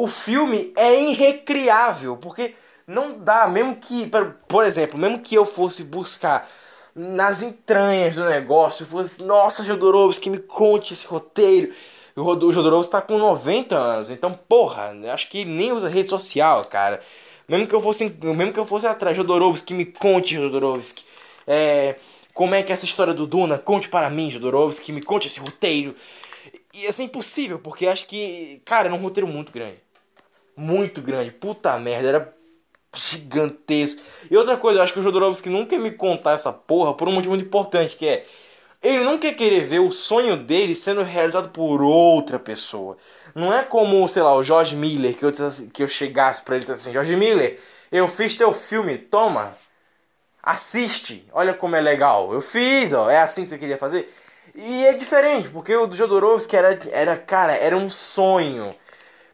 O 0.02 0.08
filme 0.08 0.72
é 0.78 0.98
irrecriável. 0.98 2.16
Porque 2.16 2.56
não 2.88 3.20
dá, 3.20 3.46
mesmo 3.48 3.76
que. 3.76 4.10
por- 4.48 4.64
exemplo, 4.66 4.98
mesmo 4.98 5.20
que 5.20 5.36
eu 5.36 5.44
fosse 5.44 5.84
buscar 5.84 6.50
nas 6.96 7.42
entranhas 7.42 8.16
do 8.16 8.24
negócio, 8.24 8.86
fosse. 8.86 9.22
Nossa, 9.22 9.62
Jodorowsky, 9.62 10.30
me 10.30 10.40
conte 10.40 10.94
esse 10.94 11.06
roteiro. 11.06 11.74
O 12.16 12.52
Jodorowsky 12.52 12.92
tá 12.92 13.02
com 13.02 13.18
90 13.18 13.76
anos, 13.76 14.10
então, 14.10 14.34
porra, 14.48 14.94
acho 15.14 15.30
que 15.30 15.44
nem 15.44 15.74
usa 15.74 15.90
rede 15.90 16.10
social, 16.10 16.64
cara. 16.66 17.02
Mesmo 17.48 17.68
que 17.68 17.76
eu 17.76 17.82
fosse, 17.82 18.06
mesmo 18.22 18.54
que 18.54 18.60
eu 18.60 18.66
fosse 18.66 18.88
atrás, 18.88 19.18
Jodorowsky, 19.18 19.74
me 19.74 19.86
conte, 19.86 20.36
Jodorowsky. 20.36 21.04
É, 21.46 21.96
como 22.34 22.56
é 22.56 22.64
que 22.64 22.72
é 22.72 22.74
essa 22.74 22.86
história 22.86 23.14
do 23.14 23.28
Duna? 23.28 23.58
Conte 23.58 23.90
para 23.90 24.10
mim, 24.10 24.32
Jodorowsky, 24.32 24.94
me 24.94 25.02
conte 25.02 25.28
esse 25.28 25.40
roteiro. 25.42 25.94
E 26.74 26.84
ia 26.84 26.92
ser 26.94 27.04
impossível, 27.04 27.60
porque 27.60 27.86
acho 27.88 28.06
que, 28.08 28.62
cara, 28.66 28.88
era 28.88 28.96
um 28.96 29.02
roteiro 29.02 29.28
muito 29.28 29.52
grande. 29.52 29.89
Muito 30.60 31.02
grande. 31.02 31.32
Puta 31.32 31.78
merda, 31.80 32.08
era 32.10 32.34
gigantesco. 32.96 34.02
E 34.30 34.36
outra 34.38 34.58
coisa, 34.58 34.80
eu 34.80 34.84
acho 34.84 34.94
que 34.94 35.00
o 35.00 35.02
Jodorowsky 35.02 35.50
nunca 35.50 35.76
ia 35.76 35.82
me 35.82 35.92
contar 35.92 36.34
essa 36.34 36.52
porra 36.52 36.94
por 36.94 37.08
um 37.08 37.14
motivo 37.14 37.32
muito 37.32 37.46
importante, 37.46 37.96
que 37.96 38.08
é... 38.08 38.26
Ele 38.84 39.04
não 39.04 39.18
quer 39.20 39.34
querer 39.36 39.62
ver 39.66 39.80
o 39.80 39.92
sonho 39.92 40.38
dele 40.38 40.76
sendo 40.76 41.04
realizado 41.04 41.50
por 41.50 41.82
outra 41.82 42.40
pessoa. 42.40 42.98
Não 43.36 43.54
é 43.54 43.64
como, 43.64 44.08
sei 44.10 44.24
lá, 44.24 44.36
o 44.36 44.44
George 44.44 44.76
Miller, 44.76 45.18
que 45.18 45.26
eu, 45.26 45.32
dissesse- 45.32 45.68
que 45.70 45.84
eu 45.84 45.88
chegasse 45.88 46.42
pra 46.44 46.56
ele 46.58 46.66
e 46.68 46.72
assim, 46.72 46.92
George 46.94 47.16
Miller, 47.16 47.60
eu 47.92 48.08
fiz 48.08 48.36
teu 48.36 48.54
filme, 48.54 48.98
toma, 48.98 49.56
assiste, 50.42 51.26
olha 51.34 51.54
como 51.54 51.76
é 51.76 51.82
legal. 51.82 52.34
Eu 52.34 52.42
fiz, 52.42 52.94
ó, 52.94 53.10
é 53.10 53.18
assim 53.20 53.42
que 53.44 53.48
você 53.50 53.58
queria 53.58 53.78
fazer. 53.78 54.12
E 54.56 54.86
é 54.86 54.94
diferente, 54.94 55.50
porque 55.50 55.76
o 55.76 55.86
do 55.86 55.96
Jodorowsky 55.96 56.56
era, 56.56 56.80
era, 56.92 57.18
cara, 57.18 57.54
era 57.56 57.78
um 57.78 57.90
sonho. 57.90 58.70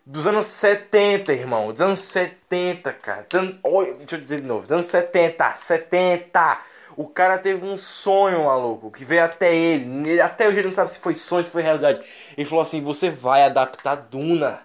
Dos 0.06 0.28
anos 0.28 0.46
70, 0.46 1.34
irmão. 1.34 1.72
Dos 1.72 1.82
anos 1.82 2.00
70, 2.00 2.94
cara. 2.94 3.26
Anos- 3.34 3.58
deixa 3.98 4.16
eu 4.16 4.20
dizer 4.20 4.42
de 4.42 4.48
novo. 4.48 4.62
Dos 4.62 4.72
anos 4.72 4.86
70. 4.86 5.56
70. 5.56 6.60
O 6.96 7.08
cara 7.08 7.38
teve 7.38 7.66
um 7.66 7.78
sonho, 7.78 8.46
maluco, 8.46 8.92
que 8.92 9.04
veio 9.04 9.24
até 9.26 9.54
ele. 9.54 10.10
Ele- 10.10 10.22
Até 10.22 10.48
hoje 10.48 10.60
ele 10.60 10.68
não 10.68 10.72
sabe 10.74 10.90
se 10.92 11.00
foi 11.00 11.14
sonho, 11.16 11.44
se 11.44 11.52
foi 11.52 11.62
realidade. 11.64 12.02
Ele 12.38 12.46
falou 12.48 12.62
assim: 12.62 12.82
você 12.84 13.10
vai 13.10 13.44
adaptar 13.44 13.96
Duna. 13.96 14.62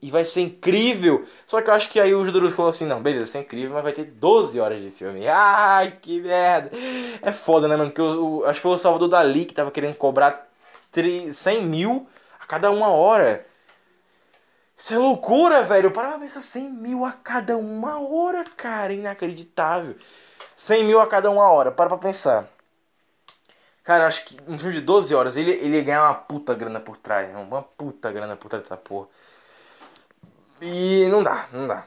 E 0.00 0.10
vai 0.10 0.24
ser 0.24 0.40
incrível. 0.40 1.24
Só 1.46 1.62
que 1.62 1.70
eu 1.70 1.74
acho 1.74 1.88
que 1.88 2.00
aí 2.00 2.12
o 2.12 2.24
Jodorowsky 2.24 2.56
falou 2.56 2.70
assim: 2.70 2.86
não, 2.86 3.00
beleza, 3.00 3.24
vai 3.24 3.32
ser 3.32 3.38
incrível, 3.40 3.72
mas 3.74 3.84
vai 3.84 3.92
ter 3.92 4.04
12 4.06 4.58
horas 4.58 4.82
de 4.82 4.90
filme. 4.90 5.26
Ai, 5.28 5.92
que 6.02 6.20
merda. 6.20 6.70
É 7.22 7.30
foda, 7.30 7.68
né, 7.68 7.76
mano? 7.76 7.92
Que 7.92 8.02
o, 8.02 8.38
o- 8.40 8.44
acho 8.44 8.58
que 8.58 8.62
foi 8.62 8.72
o 8.72 8.78
Salvador 8.78 9.08
Dali 9.08 9.44
que 9.44 9.54
tava 9.54 9.70
querendo 9.70 9.94
cobrar 9.94 10.48
tri- 10.90 11.32
100 11.32 11.64
mil 11.64 12.06
a 12.40 12.46
cada 12.46 12.70
uma 12.72 12.88
hora. 12.88 13.46
Isso 14.82 14.94
é 14.94 14.98
loucura, 14.98 15.62
velho. 15.62 15.86
Eu 15.86 15.90
parava 15.92 16.14
pra 16.14 16.22
pensar 16.22 16.42
100 16.42 16.68
mil 16.70 17.04
a 17.04 17.12
cada 17.12 17.56
uma 17.56 18.00
hora, 18.00 18.42
cara. 18.56 18.92
Inacreditável. 18.92 19.94
100 20.56 20.82
mil 20.82 21.00
a 21.00 21.06
cada 21.06 21.30
uma 21.30 21.48
hora. 21.48 21.70
Para 21.70 21.88
pra 21.88 21.98
pensar. 21.98 22.48
Cara, 23.84 24.08
acho 24.08 24.24
que 24.24 24.36
um 24.48 24.58
filme 24.58 24.74
de 24.74 24.80
12 24.80 25.14
horas 25.14 25.36
ele, 25.36 25.52
ele 25.52 25.76
ia 25.76 25.84
ganhar 25.84 26.02
uma 26.02 26.14
puta 26.14 26.52
grana 26.52 26.80
por 26.80 26.96
trás. 26.96 27.32
Uma 27.32 27.62
puta 27.62 28.10
grana 28.10 28.34
por 28.34 28.48
trás 28.48 28.64
dessa 28.64 28.76
porra. 28.76 29.06
E 30.60 31.06
não 31.12 31.22
dá, 31.22 31.46
não 31.52 31.68
dá. 31.68 31.86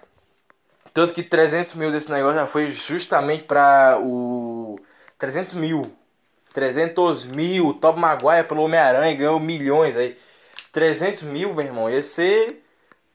Tanto 0.93 1.13
que 1.13 1.21
300 1.21 1.75
mil 1.75 1.91
desse 1.91 2.09
negócio 2.09 2.39
já 2.39 2.47
foi 2.47 2.67
justamente 2.67 3.43
pra 3.43 3.99
o. 4.01 4.79
300 5.17 5.55
mil. 5.55 5.81
300 6.53 7.25
mil. 7.25 7.73
Top 7.73 7.99
Maguire 7.99 8.47
pelo 8.47 8.63
Homem-Aranha 8.63 9.13
ganhou 9.13 9.37
milhões 9.37 9.97
aí. 9.97 10.17
300 10.71 11.23
mil, 11.23 11.53
meu 11.53 11.65
irmão, 11.65 11.89
ia 11.89 12.01
ser. 12.01 12.64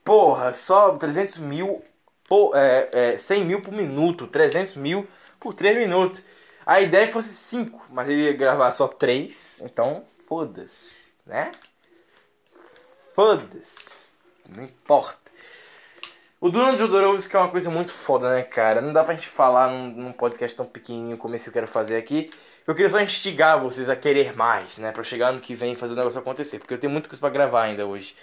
Porra, 0.04 0.52
só 0.52 0.96
300 0.96 1.38
mil. 1.38 1.82
Pô, 2.28 2.52
é, 2.54 2.88
é, 2.92 3.16
100 3.16 3.44
mil 3.44 3.62
por 3.62 3.72
minuto. 3.72 4.26
300 4.26 4.74
mil 4.76 5.06
por 5.38 5.54
3 5.54 5.76
minutos. 5.76 6.22
A 6.64 6.80
ideia 6.80 7.04
é 7.04 7.06
que 7.06 7.12
fosse 7.12 7.28
5, 7.28 7.86
mas 7.90 8.08
ele 8.08 8.22
ia 8.22 8.32
gravar 8.32 8.70
só 8.70 8.86
3. 8.86 9.62
Então, 9.64 10.04
foda-se, 10.28 11.12
né? 11.26 11.50
Foda-se. 13.14 14.18
Não 14.48 14.64
importa. 14.64 15.30
O 16.40 16.48
Duna 16.48 16.72
de 16.72 16.78
Jodorowsky 16.78 17.36
é 17.36 17.38
uma 17.38 17.50
coisa 17.50 17.68
muito 17.68 17.92
foda, 17.92 18.34
né, 18.34 18.42
cara? 18.42 18.80
Não 18.80 18.92
dá 18.92 19.04
pra 19.04 19.14
gente 19.14 19.28
falar 19.28 19.68
num, 19.70 19.90
num 19.90 20.12
podcast 20.12 20.56
tão 20.56 20.64
pequenininho 20.64 21.18
como 21.18 21.34
esse 21.34 21.44
que 21.44 21.50
eu 21.50 21.52
quero 21.52 21.66
fazer 21.68 21.96
aqui. 21.98 22.30
Eu 22.66 22.74
queria 22.74 22.88
só 22.88 22.98
instigar 22.98 23.60
vocês 23.60 23.90
a 23.90 23.96
querer 23.96 24.34
mais, 24.34 24.78
né? 24.78 24.90
Pra 24.90 25.02
chegar 25.02 25.32
no 25.32 25.40
que 25.40 25.54
vem 25.54 25.74
e 25.74 25.76
fazer 25.76 25.92
o 25.92 25.96
negócio 25.96 26.18
acontecer. 26.18 26.58
Porque 26.58 26.72
eu 26.72 26.78
tenho 26.78 26.90
muita 26.90 27.08
coisa 27.08 27.20
pra 27.20 27.28
gravar 27.28 27.64
ainda 27.64 27.84
hoje. 27.84 28.14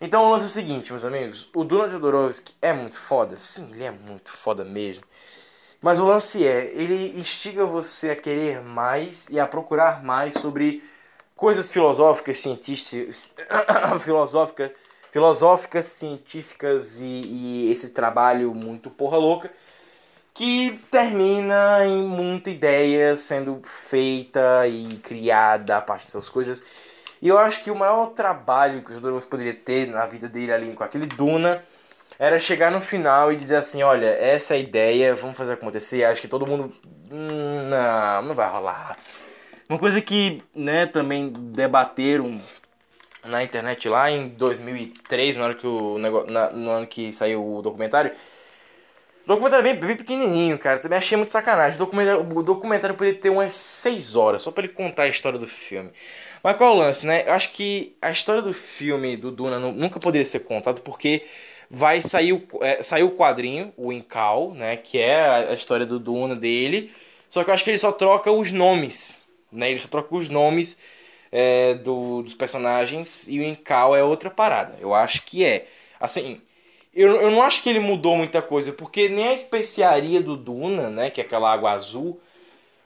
Então 0.00 0.24
o 0.24 0.30
lance 0.30 0.44
é 0.44 0.46
o 0.46 0.50
seguinte, 0.50 0.92
meus 0.92 1.04
amigos. 1.04 1.48
O 1.54 1.64
Duna 1.64 1.86
de 1.86 1.94
Jodorowsky 1.94 2.54
é 2.60 2.72
muito 2.72 2.98
foda. 2.98 3.36
Sim, 3.38 3.68
ele 3.72 3.84
é 3.84 3.90
muito 3.90 4.30
foda 4.32 4.64
mesmo. 4.64 5.04
Mas 5.80 5.98
o 5.98 6.04
lance 6.04 6.46
é, 6.46 6.72
ele 6.74 7.18
instiga 7.18 7.64
você 7.66 8.10
a 8.10 8.16
querer 8.16 8.62
mais 8.62 9.28
e 9.28 9.38
a 9.38 9.46
procurar 9.46 10.02
mais 10.02 10.34
sobre 10.34 10.82
coisas 11.36 11.70
filosóficas, 11.70 12.38
científicas, 12.40 13.34
filosófica, 14.00 14.72
filosóficas, 15.12 15.86
científicas 15.86 17.00
e, 17.00 17.04
e 17.04 17.72
esse 17.72 17.90
trabalho 17.90 18.54
muito 18.54 18.90
porra 18.90 19.18
louca 19.18 19.50
que 20.34 20.78
termina 20.90 21.86
em 21.86 22.02
muita 22.02 22.50
ideia 22.50 23.16
sendo 23.16 23.60
feita 23.64 24.66
e 24.66 24.96
criada 24.98 25.76
a 25.78 25.80
partir 25.80 26.06
dessas 26.06 26.28
coisas. 26.28 26.62
E 27.24 27.28
eu 27.28 27.38
acho 27.38 27.64
que 27.64 27.70
o 27.70 27.74
maior 27.74 28.08
trabalho 28.10 28.82
que 28.82 28.90
o 28.90 28.94
Jodorowsky 28.94 29.30
poderia 29.30 29.54
ter 29.54 29.86
na 29.86 30.04
vida 30.04 30.28
dele 30.28 30.52
ali 30.52 30.74
com 30.74 30.84
aquele 30.84 31.06
Duna 31.06 31.62
era 32.18 32.38
chegar 32.38 32.70
no 32.70 32.82
final 32.82 33.32
e 33.32 33.36
dizer 33.36 33.56
assim, 33.56 33.82
olha, 33.82 34.08
essa 34.08 34.52
é 34.52 34.58
a 34.58 34.60
ideia, 34.60 35.14
vamos 35.14 35.34
fazer 35.34 35.54
acontecer. 35.54 36.04
Acho 36.04 36.20
que 36.20 36.28
todo 36.28 36.46
mundo 36.46 36.70
"Hum, 37.10 37.66
não, 37.70 38.22
não 38.28 38.34
vai 38.34 38.46
rolar. 38.50 38.98
Uma 39.66 39.78
coisa 39.78 40.02
que, 40.02 40.42
né, 40.54 40.84
também 40.84 41.32
debateram 41.34 42.38
na 43.24 43.42
internet 43.42 43.88
lá 43.88 44.10
em 44.10 44.28
2003, 44.28 45.38
na 45.38 45.44
hora 45.44 45.54
que 45.54 45.66
o 45.66 45.96
negócio, 45.98 46.30
na- 46.30 46.50
no 46.50 46.70
ano 46.70 46.86
que 46.86 47.10
saiu 47.10 47.42
o 47.56 47.62
documentário. 47.62 48.12
O 49.24 49.28
documentário 49.28 49.66
é 49.66 49.72
bem, 49.72 49.80
bem 49.88 49.96
pequenininho, 49.96 50.58
cara. 50.58 50.78
Também 50.78 50.98
achei 50.98 51.16
muito 51.16 51.30
sacanagem. 51.32 51.76
O 51.76 51.78
documentário, 51.78 52.20
o 52.36 52.42
documentário 52.42 52.94
poderia 52.94 53.18
ter 53.18 53.30
umas 53.30 53.54
6 53.54 54.16
horas, 54.16 54.42
só 54.42 54.50
pra 54.50 54.64
ele 54.64 54.72
contar 54.72 55.04
a 55.04 55.08
história 55.08 55.38
do 55.38 55.46
filme. 55.46 55.90
Mas 56.42 56.56
qual 56.58 56.72
é 56.72 56.74
o 56.74 56.78
lance, 56.78 57.06
né? 57.06 57.24
Eu 57.26 57.32
acho 57.32 57.52
que 57.52 57.96
a 58.02 58.10
história 58.10 58.42
do 58.42 58.52
filme 58.52 59.16
do 59.16 59.30
Duna 59.30 59.58
nu- 59.58 59.72
nunca 59.72 59.98
poderia 59.98 60.24
ser 60.26 60.40
contado 60.40 60.82
porque 60.82 61.22
vai 61.70 62.02
sair 62.02 62.34
o, 62.34 62.46
é, 62.60 62.82
saiu 62.82 63.06
o 63.06 63.16
quadrinho, 63.16 63.72
o 63.78 63.90
Incal, 63.90 64.52
né? 64.54 64.76
Que 64.76 64.98
é 64.98 65.16
a, 65.24 65.36
a 65.50 65.54
história 65.54 65.86
do 65.86 65.98
Duna 65.98 66.36
dele. 66.36 66.92
Só 67.30 67.42
que 67.42 67.48
eu 67.50 67.54
acho 67.54 67.64
que 67.64 67.70
ele 67.70 67.78
só 67.78 67.92
troca 67.92 68.30
os 68.30 68.52
nomes, 68.52 69.24
né? 69.50 69.70
Ele 69.70 69.78
só 69.80 69.88
troca 69.88 70.14
os 70.14 70.28
nomes 70.28 70.78
é, 71.32 71.74
do, 71.74 72.22
dos 72.22 72.34
personagens 72.34 73.26
e 73.28 73.38
o 73.40 73.42
Incal 73.42 73.96
é 73.96 74.02
outra 74.02 74.30
parada. 74.30 74.76
Eu 74.80 74.94
acho 74.94 75.22
que 75.24 75.44
é. 75.44 75.66
Assim, 75.98 76.40
eu, 76.94 77.20
eu 77.22 77.30
não 77.30 77.42
acho 77.42 77.62
que 77.62 77.68
ele 77.68 77.80
mudou 77.80 78.16
muita 78.16 78.40
coisa, 78.42 78.72
porque 78.72 79.08
nem 79.08 79.28
a 79.28 79.34
especiaria 79.34 80.20
do 80.22 80.36
Duna, 80.36 80.90
né? 80.90 81.10
Que 81.10 81.20
é 81.20 81.24
aquela 81.24 81.52
água 81.52 81.72
azul, 81.72 82.20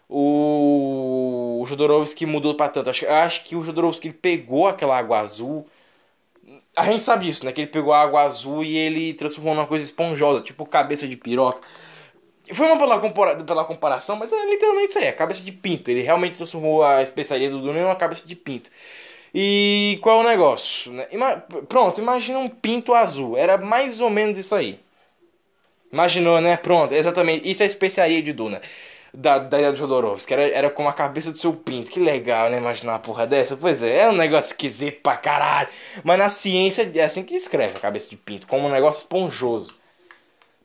o, 0.09 1.61
o 1.63 1.67
Jodorowsky 1.67 2.27
mudou 2.27 2.55
pra 2.57 2.69
tanto. 2.69 2.91
Acho, 2.91 3.07
acho 3.09 3.45
que 3.45 3.57
o 3.57 3.65
Jodorowsky 3.65 4.09
ele 4.09 4.15
pegou 4.15 4.67
aquela 4.67 4.97
água 4.99 5.21
azul. 5.21 5.67
A 6.77 6.85
gente 6.85 7.03
sabe 7.03 7.27
disso, 7.27 7.45
né? 7.45 7.53
Que 7.53 7.63
ele 7.63 7.71
pegou 7.71 7.93
a 7.93 8.01
água 8.03 8.23
azul 8.23 8.65
e 8.65 8.77
ele 8.77 9.15
transformou 9.15 9.55
numa 9.55 9.67
coisa 9.67 9.85
esponjosa, 9.85 10.43
tipo 10.43 10.65
cabeça 10.67 11.07
de 11.09 11.17
piroca. 11.17 11.67
Foi 12.53 12.67
uma 12.67 12.79
pela, 12.79 12.99
compara 12.99 13.37
pela 13.45 13.65
comparação, 13.65 14.17
mas 14.17 14.33
é 14.33 14.47
literalmente 14.47 14.91
isso 14.91 14.99
aí, 14.99 15.05
é 15.07 15.13
cabeça 15.13 15.43
de 15.43 15.53
pinto. 15.53 15.91
Ele 15.91 16.01
realmente 16.01 16.37
transformou 16.37 16.83
a 16.83 17.03
especiaria 17.03 17.51
do 17.51 17.61
Duna 17.61 17.79
em 17.79 17.85
uma 17.85 17.97
cabeça 17.97 18.27
de 18.27 18.35
pinto. 18.35 18.71
E 19.35 19.99
qual 20.03 20.21
é 20.21 20.25
o 20.25 20.29
negócio? 20.29 20.93
né? 20.93 21.07
Pronto, 21.69 22.01
imagina 22.01 22.39
um 22.39 22.49
pinto 22.49 22.95
azul. 22.95 23.37
Era 23.37 23.59
mais 23.59 24.01
ou 24.01 24.11
menos 24.11 24.39
isso 24.39 24.55
aí. 24.55 24.79
Imaginou, 25.93 26.41
né? 26.41 26.57
Pronto, 26.57 26.93
exatamente. 26.95 27.49
Isso 27.49 27.63
é 27.63 27.65
a 27.65 27.67
especiaria 27.67 28.23
de 28.23 28.33
Duna. 28.33 28.61
Da, 29.13 29.39
da 29.39 29.59
ideia 29.59 29.73
do 29.73 29.79
Jodorowsky. 29.79 30.35
Era, 30.35 30.49
era 30.49 30.71
como 30.71 30.89
a 30.89 30.93
cabeça 30.93 31.33
do 31.33 31.39
seu 31.39 31.53
pinto. 31.55 31.91
Que 31.91 31.99
legal, 32.01 32.51
né? 32.51 32.59
Imaginar 32.59 32.93
uma 32.93 32.99
porra 32.99 33.27
dessa. 33.27 33.57
Pois 33.57 33.83
é, 33.83 34.01
é 34.01 34.09
um 34.11 34.13
negócio 34.13 34.51
esquisito 34.51 35.01
pra 35.03 35.17
caralho. 35.17 35.69
Mas 36.05 36.19
na 36.19 36.29
ciência 36.29 36.91
é 36.95 37.03
assim 37.03 37.23
que 37.25 37.35
descreve 37.35 37.77
a 37.77 37.81
cabeça 37.81 38.09
de 38.09 38.17
pinto. 38.17 38.47
Como 38.47 38.69
um 38.69 38.73
negócio 38.73 39.01
esponjoso. 39.03 39.77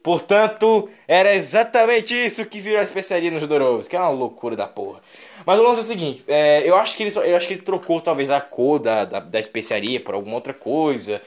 Portanto, 0.04 0.90
era 1.08 1.34
exatamente 1.34 2.14
isso 2.14 2.46
que 2.46 2.60
virou 2.60 2.82
a 2.82 2.84
especiaria 2.84 3.32
no 3.32 3.40
Jodorowsky, 3.40 3.92
que 3.92 3.96
é 3.96 4.00
uma 4.00 4.10
loucura 4.10 4.56
da 4.56 4.68
porra. 4.68 5.00
Mas 5.46 5.58
o 5.58 5.64
lance 5.64 5.80
é 5.80 5.84
o 5.84 5.86
seguinte, 5.86 6.24
é, 6.28 6.62
eu, 6.70 6.76
acho 6.76 6.96
que 6.96 7.04
ele, 7.04 7.18
eu 7.18 7.36
acho 7.36 7.48
que 7.48 7.54
ele 7.54 7.62
trocou 7.62 8.02
talvez 8.02 8.30
a 8.30 8.42
cor 8.42 8.80
da, 8.80 9.06
da, 9.06 9.20
da 9.22 9.40
especiaria 9.40 10.00
por 10.00 10.14
alguma 10.14 10.36
outra 10.36 10.54
coisa. 10.54 11.22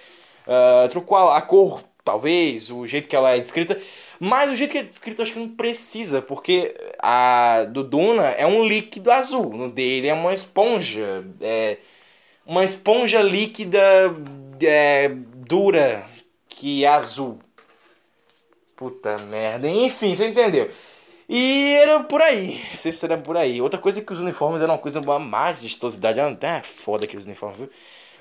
Ah, 0.47 0.89
trocou 0.91 1.19
a, 1.19 1.37
a 1.39 1.43
cor, 1.43 1.83
talvez, 2.05 2.71
o 2.71 2.87
jeito 2.87 3.09
que 3.09 3.17
ela 3.17 3.33
é 3.33 3.39
descrita. 3.39 3.79
Mas 4.19 4.51
o 4.51 4.57
jeito 4.57 4.73
que 4.73 4.79
é 4.79 4.83
descrito 4.83 5.21
eu 5.21 5.25
acho 5.25 5.33
que 5.33 5.39
não 5.39 5.49
precisa, 5.49 6.23
porque 6.23 6.75
a 7.03 7.65
do 7.71 7.85
Duna 7.85 8.29
é 8.31 8.47
um 8.47 8.67
líquido 8.67 9.11
azul, 9.11 9.51
no 9.51 9.71
dele 9.71 10.09
é 10.09 10.15
uma 10.15 10.33
esponja. 10.33 11.25
É, 11.41 11.79
uma 12.47 12.65
esponja 12.65 13.21
líquida 13.23 13.81
é, 14.63 15.09
dura 15.09 16.07
que 16.49 16.85
é 16.85 16.89
azul. 16.89 17.39
Puta 18.77 19.17
merda. 19.19 19.69
Enfim, 19.69 20.15
você 20.15 20.29
entendeu. 20.29 20.71
E 21.29 21.75
era 21.81 22.01
por 22.01 22.21
aí. 22.21 22.61
Vocês 22.77 23.03
eram 23.03 23.21
por 23.21 23.37
aí. 23.37 23.61
Outra 23.61 23.81
coisa 23.81 24.01
é 24.01 24.03
que 24.03 24.13
os 24.13 24.21
uniformes 24.21 24.61
eram 24.63 24.75
uma 24.75 24.79
coisa 24.79 25.01
uma 25.01 25.19
mais 25.19 25.59
vistosidade. 25.61 26.21
Era 26.21 26.37
é 26.41 26.63
foda 26.63 27.05
aqueles 27.05 27.25
uniformes, 27.25 27.59
viu? 27.59 27.71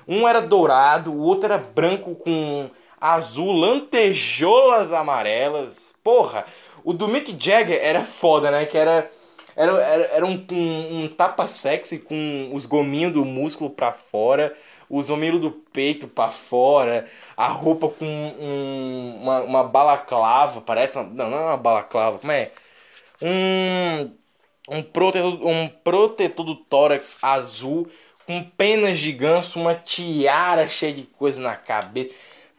Um 0.08 0.26
era 0.26 0.40
dourado, 0.40 1.12
o 1.12 1.20
outro 1.20 1.46
era 1.52 1.58
branco 1.58 2.14
com 2.14 2.70
azul, 3.00 3.52
lantejoulas 3.52 4.92
amarelas. 4.92 5.94
Porra, 6.02 6.46
o 6.84 6.92
do 6.92 7.08
Mick 7.08 7.36
Jagger 7.38 7.78
era 7.82 8.04
foda, 8.04 8.50
né? 8.50 8.64
Que 8.64 8.78
era. 8.78 9.10
Era, 9.56 9.72
era, 9.82 10.04
era 10.16 10.26
um, 10.26 10.44
um, 10.52 11.04
um 11.04 11.08
tapa 11.08 11.48
sexy 11.48 12.00
com 12.00 12.50
os 12.52 12.66
gominhos 12.66 13.12
do 13.12 13.24
músculo 13.24 13.70
pra 13.70 13.92
fora, 13.92 14.56
os 14.88 15.08
mamilos 15.08 15.40
do 15.40 15.50
peito 15.50 16.06
pra 16.08 16.28
fora, 16.28 17.06
a 17.36 17.48
roupa 17.48 17.88
com 17.88 18.04
um, 18.04 19.18
uma, 19.22 19.40
uma 19.42 19.64
balaclava, 19.64 20.60
parece 20.60 20.98
uma. 20.98 21.04
Não, 21.04 21.30
não 21.30 21.38
é 21.38 21.44
uma 21.46 21.56
balaclava, 21.56 22.18
como 22.18 22.32
é? 22.32 22.50
Um. 23.22 24.10
Um 24.68 24.82
protetor, 24.82 25.46
um 25.46 25.68
protetor 25.68 26.44
do 26.44 26.56
tórax 26.56 27.18
azul 27.22 27.88
com 28.26 28.42
penas 28.42 28.98
de 28.98 29.12
ganso, 29.12 29.60
uma 29.60 29.74
tiara 29.76 30.68
cheia 30.68 30.92
de 30.92 31.04
coisa 31.04 31.40
na 31.40 31.54
cabeça. 31.54 32.12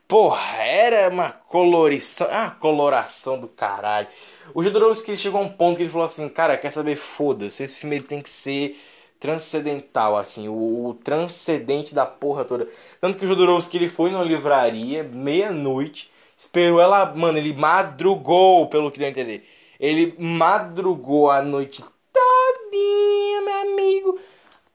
Porra, 0.08 0.64
era 0.64 1.10
uma 1.10 1.32
colorição, 1.32 2.28
ah, 2.32 2.50
coloração 2.50 3.38
do 3.39 3.48
caralho. 3.48 4.08
O 4.54 4.64
Jodorowsky 4.64 5.16
chegou 5.18 5.41
a 5.41 5.43
um 5.43 5.50
ponto 5.50 5.78
que 5.78 5.84
ele 5.84 5.89
falou 5.89 6.06
assim, 6.06 6.28
cara, 6.30 6.58
quer 6.58 6.72
saber, 6.72 6.95
foda-se, 6.95 7.64
esse 7.64 7.78
filme 7.78 7.98
ele 7.98 8.06
tem 8.06 8.22
que 8.22 8.30
ser 8.30 8.78
transcendental, 9.20 10.16
assim, 10.16 10.48
o, 10.48 10.89
o 10.89 10.93
transcendente 10.93 11.93
da 11.93 12.06
porra 12.06 12.45
toda. 12.45 12.68
Tanto 13.02 13.18
que 13.18 13.26
o 13.26 13.28
Jodorowsky 13.28 13.78
ele 13.78 13.89
foi 13.89 14.12
numa 14.12 14.24
livraria, 14.24 15.04
meia-noite, 15.04 16.10
esperou 16.36 16.80
ela, 16.80 17.14
mano, 17.16 17.38
ele 17.38 17.54
madrugou, 17.54 18.68
pelo 18.68 18.91
que 18.91 19.00
deu 19.00 19.08
a 19.08 19.12
entender. 19.12 19.48
Ele 19.80 20.16
madrugou 20.18 21.32
a 21.32 21.41
noite 21.41 21.84
todinha, 22.14 23.41
meu 23.41 23.62
amigo, 23.62 24.20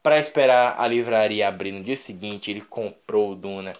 pra 0.03 0.18
esperar 0.18 0.77
a 0.79 0.87
livraria 0.87 1.49
abrir 1.49 1.73
no 1.73 1.83
dia 1.83 1.97
seguinte. 1.97 2.51
Ele 2.51 2.61
comprou 2.61 3.33
o 3.33 3.35
Duna. 3.35 3.73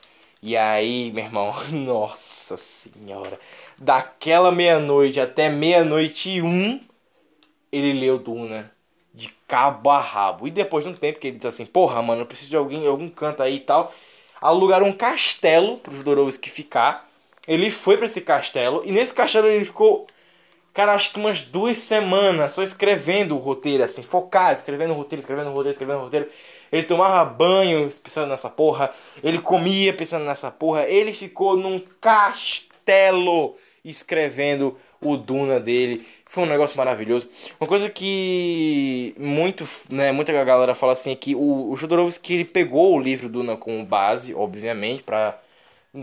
E 0.43 0.57
aí, 0.57 1.13
meu 1.13 1.25
irmão, 1.25 1.55
nossa 1.71 2.57
senhora, 2.57 3.39
daquela 3.83 4.53
meia-noite 4.53 5.19
até 5.21 5.49
meia-noite 5.51 6.31
e 6.31 6.43
um, 6.43 6.81
ele 7.71 7.93
leu 7.99 8.17
Duna 8.17 8.71
de 9.13 9.29
cabo 9.49 9.91
a 9.91 9.99
rabo. 9.99 10.47
E 10.47 10.51
depois 10.51 10.85
de 10.85 10.91
um 10.91 10.95
tempo 10.95 11.19
que 11.19 11.27
ele 11.27 11.37
disse 11.37 11.49
assim, 11.49 11.67
porra, 11.67 12.01
mano, 12.01 12.23
eu 12.23 12.27
preciso 12.27 12.51
de 12.51 12.57
alguém, 12.57 12.87
algum 12.87 13.09
canto 13.09 13.43
aí 13.43 13.57
e 13.57 13.61
tal. 13.61 13.93
Alugaram 14.41 14.87
um 14.87 14.93
castelo 14.93 15.79
pro 15.79 15.97
Jodorowsky 15.97 16.49
ficar. 16.49 17.09
Ele 17.47 17.71
foi 17.71 17.97
pra 17.97 18.07
esse 18.07 18.21
castelo. 18.21 18.83
E 18.85 18.93
nesse 18.93 19.13
castelo 19.13 19.49
ele 19.49 19.65
ficou, 19.65 20.07
cara, 20.73 20.95
acho 20.95 21.13
que 21.13 21.19
umas 21.19 21.43
duas 21.43 21.79
semanas 21.79 22.53
só 22.53 22.63
escrevendo 22.63 23.35
o 23.35 23.39
roteiro, 23.39 23.83
assim, 23.83 24.03
focado, 24.03 24.59
escrevendo 24.59 24.93
o 24.93 24.97
roteiro, 24.97 25.21
escrevendo 25.21 25.49
o 25.49 25.51
roteiro, 25.51 25.71
escrevendo 25.71 25.99
o 25.99 26.05
roteiro. 26.05 26.29
Ele 26.71 26.85
tomava 26.85 27.29
banho 27.29 27.91
pensando 28.03 28.29
nessa 28.29 28.49
porra. 28.49 28.91
Ele 29.25 29.39
comia 29.39 29.93
pensando 29.93 30.25
nessa 30.25 30.53
porra. 30.53 30.85
Ele 30.85 31.13
ficou 31.13 31.57
num 31.57 31.81
castelo 32.01 33.57
escrevendo 33.85 34.79
o 35.01 35.17
Duna 35.17 35.59
dele. 35.59 36.07
Foi 36.27 36.45
um 36.45 36.47
negócio 36.47 36.77
maravilhoso. 36.77 37.29
Uma 37.61 37.67
coisa 37.67 37.91
que 37.91 39.15
muito, 39.19 39.69
né, 39.91 40.13
muita 40.13 40.33
galera 40.45 40.75
fala 40.75 40.93
assim 40.93 41.13
é 41.13 41.17
que 41.17 41.35
o, 41.35 41.71
o 41.71 41.77
Jodorowsky 41.77 42.35
ele 42.35 42.45
pegou 42.45 42.95
o 42.95 43.01
livro 43.01 43.29
Duna 43.29 43.57
como 43.57 43.85
base, 43.85 44.35
obviamente, 44.35 45.03
pra, 45.03 45.39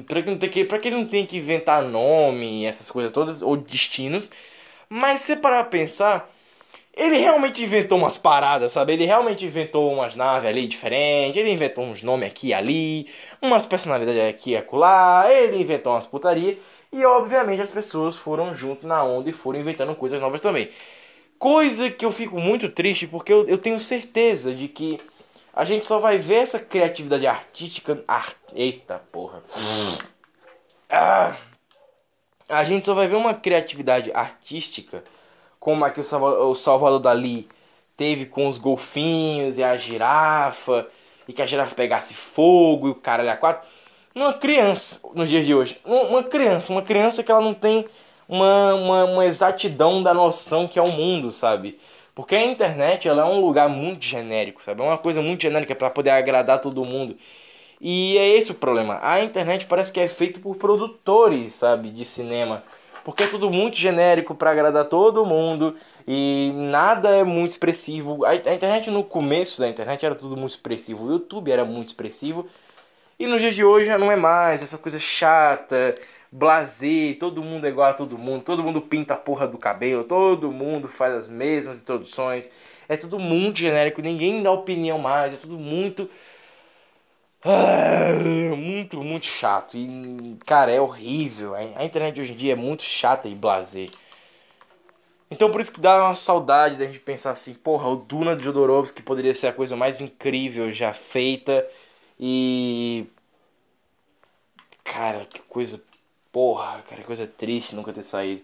pra, 0.07 0.21
que 0.21 0.29
não 0.29 0.37
ter 0.37 0.49
que, 0.49 0.65
pra 0.65 0.79
que 0.79 0.89
ele 0.89 0.97
não 0.97 1.05
tenha 1.05 1.25
que 1.25 1.37
inventar 1.37 1.81
nome, 1.83 2.65
essas 2.65 2.91
coisas 2.91 3.11
todas, 3.11 3.41
ou 3.41 3.55
destinos. 3.57 4.31
Mas 4.89 5.21
se 5.21 5.37
parar 5.37 5.63
pra 5.63 5.71
pensar, 5.79 6.29
ele 6.95 7.17
realmente 7.17 7.63
inventou 7.63 7.97
umas 7.97 8.17
paradas, 8.17 8.71
sabe? 8.73 8.93
Ele 8.93 9.05
realmente 9.05 9.45
inventou 9.45 9.91
umas 9.93 10.15
naves 10.15 10.49
ali 10.49 10.67
diferentes, 10.67 11.37
ele 11.39 11.51
inventou 11.51 11.85
uns 11.85 12.03
nomes 12.03 12.27
aqui 12.27 12.49
e 12.49 12.53
ali, 12.53 13.07
umas 13.41 13.65
personalidades 13.65 14.21
aqui 14.21 14.51
e 14.51 14.57
acolá, 14.57 15.25
ele 15.31 15.57
inventou 15.61 15.93
umas 15.93 16.05
putaria 16.07 16.57
e 16.91 17.05
obviamente 17.05 17.61
as 17.61 17.71
pessoas 17.71 18.15
foram 18.15 18.53
junto 18.53 18.87
na 18.87 19.03
onda 19.03 19.29
e 19.29 19.33
foram 19.33 19.59
inventando 19.59 19.95
coisas 19.95 20.19
novas 20.19 20.41
também. 20.41 20.69
Coisa 21.37 21.89
que 21.89 22.05
eu 22.05 22.11
fico 22.11 22.39
muito 22.39 22.69
triste 22.69 23.07
porque 23.07 23.31
eu, 23.31 23.47
eu 23.47 23.57
tenho 23.57 23.79
certeza 23.79 24.53
de 24.53 24.67
que 24.67 24.99
a 25.53 25.63
gente 25.63 25.85
só 25.85 25.99
vai 25.99 26.17
ver 26.17 26.35
essa 26.35 26.59
criatividade 26.59 27.25
artística. 27.27 28.03
Ar... 28.07 28.33
Eita 28.53 29.01
porra. 29.11 29.41
Ah, 30.89 31.35
a 32.49 32.63
gente 32.63 32.85
só 32.85 32.93
vai 32.93 33.07
ver 33.07 33.15
uma 33.15 33.33
criatividade 33.33 34.11
artística 34.11 35.03
como 35.59 35.85
a 35.85 35.89
que 35.91 35.99
o 35.99 36.03
Salva- 36.03 36.39
o 36.45 36.55
Salvador 36.55 36.99
Dali 36.99 37.47
teve 37.95 38.25
com 38.25 38.47
os 38.47 38.57
golfinhos 38.57 39.57
e 39.57 39.63
a 39.63 39.75
girafa, 39.77 40.87
e 41.27 41.33
que 41.33 41.41
a 41.41 41.45
girafa 41.45 41.75
pegasse 41.75 42.13
fogo 42.13 42.87
e 42.87 42.91
o 42.91 42.95
caralho 42.95 43.29
a 43.29 43.37
quatro. 43.37 43.67
Uma 44.15 44.33
criança, 44.33 44.99
nos 45.13 45.29
dias 45.29 45.45
de 45.45 45.53
hoje, 45.53 45.79
um- 45.85 45.95
uma 46.09 46.23
criança, 46.23 46.71
uma 46.71 46.81
criança 46.81 47.23
que 47.23 47.31
ela 47.31 47.41
não 47.41 47.53
tem 47.53 47.85
uma, 48.27 48.73
uma, 48.73 49.05
uma 49.05 49.25
exatidão 49.25 50.01
da 50.03 50.13
noção 50.13 50.67
que 50.67 50.79
é 50.79 50.81
o 50.81 50.91
mundo, 50.91 51.31
sabe? 51.31 51.77
Porque 52.15 52.35
a 52.35 52.43
internet 52.45 53.07
ela 53.07 53.21
é 53.21 53.25
um 53.25 53.39
lugar 53.39 53.69
muito 53.69 54.03
genérico, 54.05 54.61
sabe? 54.63 54.81
É 54.81 54.83
uma 54.83 54.97
coisa 54.97 55.21
muito 55.21 55.41
genérica 55.41 55.73
para 55.75 55.89
poder 55.89 56.09
agradar 56.09 56.59
todo 56.61 56.83
mundo. 56.83 57.15
E 57.81 58.17
é 58.17 58.27
esse 58.37 58.51
o 58.51 58.55
problema. 58.55 58.99
A 59.03 59.21
internet 59.23 59.65
parece 59.67 59.91
que 59.93 59.99
é 59.99 60.07
feito 60.07 60.39
por 60.41 60.57
produtores, 60.57 61.53
sabe, 61.55 61.89
de 61.91 62.05
cinema. 62.05 62.63
Porque 63.05 63.23
é 63.23 63.27
tudo 63.27 63.49
muito 63.49 63.77
genérico 63.77 64.35
para 64.35 64.51
agradar 64.51 64.85
todo 64.85 65.25
mundo 65.25 65.75
e 66.07 66.51
nada 66.55 67.09
é 67.09 67.23
muito 67.23 67.51
expressivo. 67.51 68.25
A 68.25 68.35
internet 68.35 68.91
no 68.91 69.03
começo 69.03 69.59
da 69.61 69.69
internet 69.69 70.05
era 70.05 70.15
tudo 70.15 70.35
muito 70.37 70.51
expressivo. 70.51 71.05
O 71.05 71.11
YouTube 71.11 71.51
era 71.51 71.65
muito 71.65 71.87
expressivo. 71.89 72.47
E 73.19 73.27
nos 73.27 73.41
dias 73.41 73.53
de 73.55 73.63
hoje 73.65 73.85
já 73.87 73.97
não 73.97 74.11
é 74.11 74.15
mais 74.15 74.63
essa 74.63 74.77
coisa 74.77 74.97
chata, 74.97 75.93
blazer, 76.31 77.17
todo 77.19 77.43
mundo 77.43 77.65
é 77.65 77.69
igual 77.69 77.89
a 77.89 77.93
todo 77.93 78.17
mundo, 78.17 78.43
todo 78.43 78.63
mundo 78.63 78.81
pinta 78.81 79.13
a 79.13 79.17
porra 79.17 79.45
do 79.47 79.57
cabelo, 79.57 80.03
todo 80.05 80.51
mundo 80.51 80.87
faz 80.87 81.13
as 81.13 81.27
mesmas 81.27 81.81
introduções. 81.81 82.49
É 82.87 82.95
tudo 82.97 83.19
muito 83.19 83.59
genérico, 83.59 84.01
ninguém 84.01 84.41
dá 84.41 84.51
opinião 84.51 84.97
mais, 84.97 85.33
é 85.33 85.37
tudo 85.37 85.57
muito 85.59 86.09
ah, 87.43 88.55
muito, 88.55 88.97
muito 89.01 89.25
chato. 89.25 89.77
E, 89.77 90.37
cara, 90.45 90.71
é 90.71 90.81
horrível. 90.81 91.55
A 91.55 91.83
internet 91.85 92.15
de 92.15 92.21
hoje 92.21 92.33
em 92.33 92.35
dia 92.35 92.53
é 92.53 92.55
muito 92.55 92.83
chata 92.83 93.27
e 93.29 93.35
blazer. 93.35 93.89
Então 95.31 95.51
por 95.51 95.61
isso 95.61 95.71
que 95.71 95.79
dá 95.79 96.05
uma 96.05 96.15
saudade 96.15 96.77
da 96.77 96.85
gente 96.85 96.99
pensar 96.99 97.31
assim, 97.31 97.53
porra, 97.53 97.87
o 97.87 97.95
Duna 97.95 98.35
de 98.35 98.43
Jodorowsky 98.43 99.03
poderia 99.03 99.33
ser 99.33 99.47
a 99.47 99.53
coisa 99.53 99.75
mais 99.75 100.01
incrível 100.01 100.71
já 100.71 100.91
feita. 100.93 101.65
E. 102.19 103.05
Cara, 104.83 105.25
que 105.25 105.39
coisa. 105.43 105.81
Porra, 106.31 106.81
cara, 106.87 107.01
que 107.01 107.07
coisa 107.07 107.25
triste 107.25 107.75
nunca 107.75 107.93
ter 107.93 108.03
saído. 108.03 108.41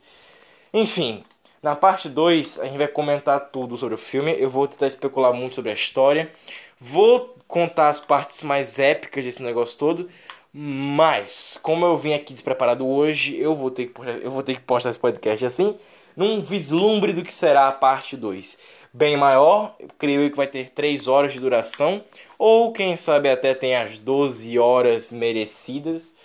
Enfim, 0.73 1.23
na 1.61 1.75
parte 1.75 2.09
2 2.09 2.59
a 2.59 2.65
gente 2.65 2.77
vai 2.77 2.87
comentar 2.87 3.39
tudo 3.49 3.77
sobre 3.77 3.95
o 3.95 3.97
filme. 3.97 4.35
Eu 4.39 4.49
vou 4.49 4.67
tentar 4.67 4.87
especular 4.87 5.33
muito 5.33 5.55
sobre 5.55 5.71
a 5.71 5.73
história. 5.73 6.31
Vou 6.79 7.35
contar 7.47 7.89
as 7.89 7.99
partes 7.99 8.43
mais 8.43 8.79
épicas 8.79 9.23
desse 9.23 9.41
negócio 9.43 9.77
todo. 9.77 10.09
Mas, 10.53 11.59
como 11.61 11.85
eu 11.85 11.97
vim 11.97 12.13
aqui 12.13 12.31
despreparado 12.31 12.87
hoje, 12.87 13.37
eu 13.37 13.53
vou 13.53 13.69
ter 13.69 13.87
que, 13.87 14.01
eu 14.21 14.31
vou 14.31 14.41
ter 14.41 14.55
que 14.55 14.61
postar 14.61 14.89
esse 14.89 14.99
podcast 14.99 15.45
assim, 15.45 15.77
num 16.15 16.39
vislumbre 16.39 17.11
do 17.11 17.23
que 17.23 17.33
será 17.33 17.67
a 17.67 17.73
parte 17.73 18.15
2. 18.15 18.57
Bem 18.97 19.17
maior, 19.17 19.75
creio 19.99 20.21
eu 20.21 20.29
que 20.29 20.37
vai 20.37 20.47
ter 20.47 20.69
3 20.69 21.09
horas 21.09 21.33
de 21.33 21.39
duração, 21.41 22.01
ou 22.39 22.71
quem 22.71 22.95
sabe 22.95 23.29
até 23.29 23.53
tem 23.53 23.75
as 23.75 23.97
12 23.97 24.57
horas 24.57 25.11
merecidas. 25.11 26.15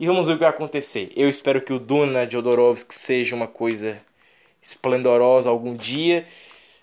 E 0.00 0.06
vamos 0.08 0.26
ver 0.26 0.32
o 0.32 0.36
que 0.36 0.40
vai 0.40 0.50
acontecer. 0.50 1.12
Eu 1.14 1.28
espero 1.28 1.62
que 1.62 1.72
o 1.72 1.78
Duna 1.78 2.26
de 2.26 2.32
Jodorowsky 2.32 2.92
seja 2.92 3.36
uma 3.36 3.46
coisa 3.46 4.00
esplendorosa 4.60 5.48
algum 5.48 5.76
dia. 5.76 6.26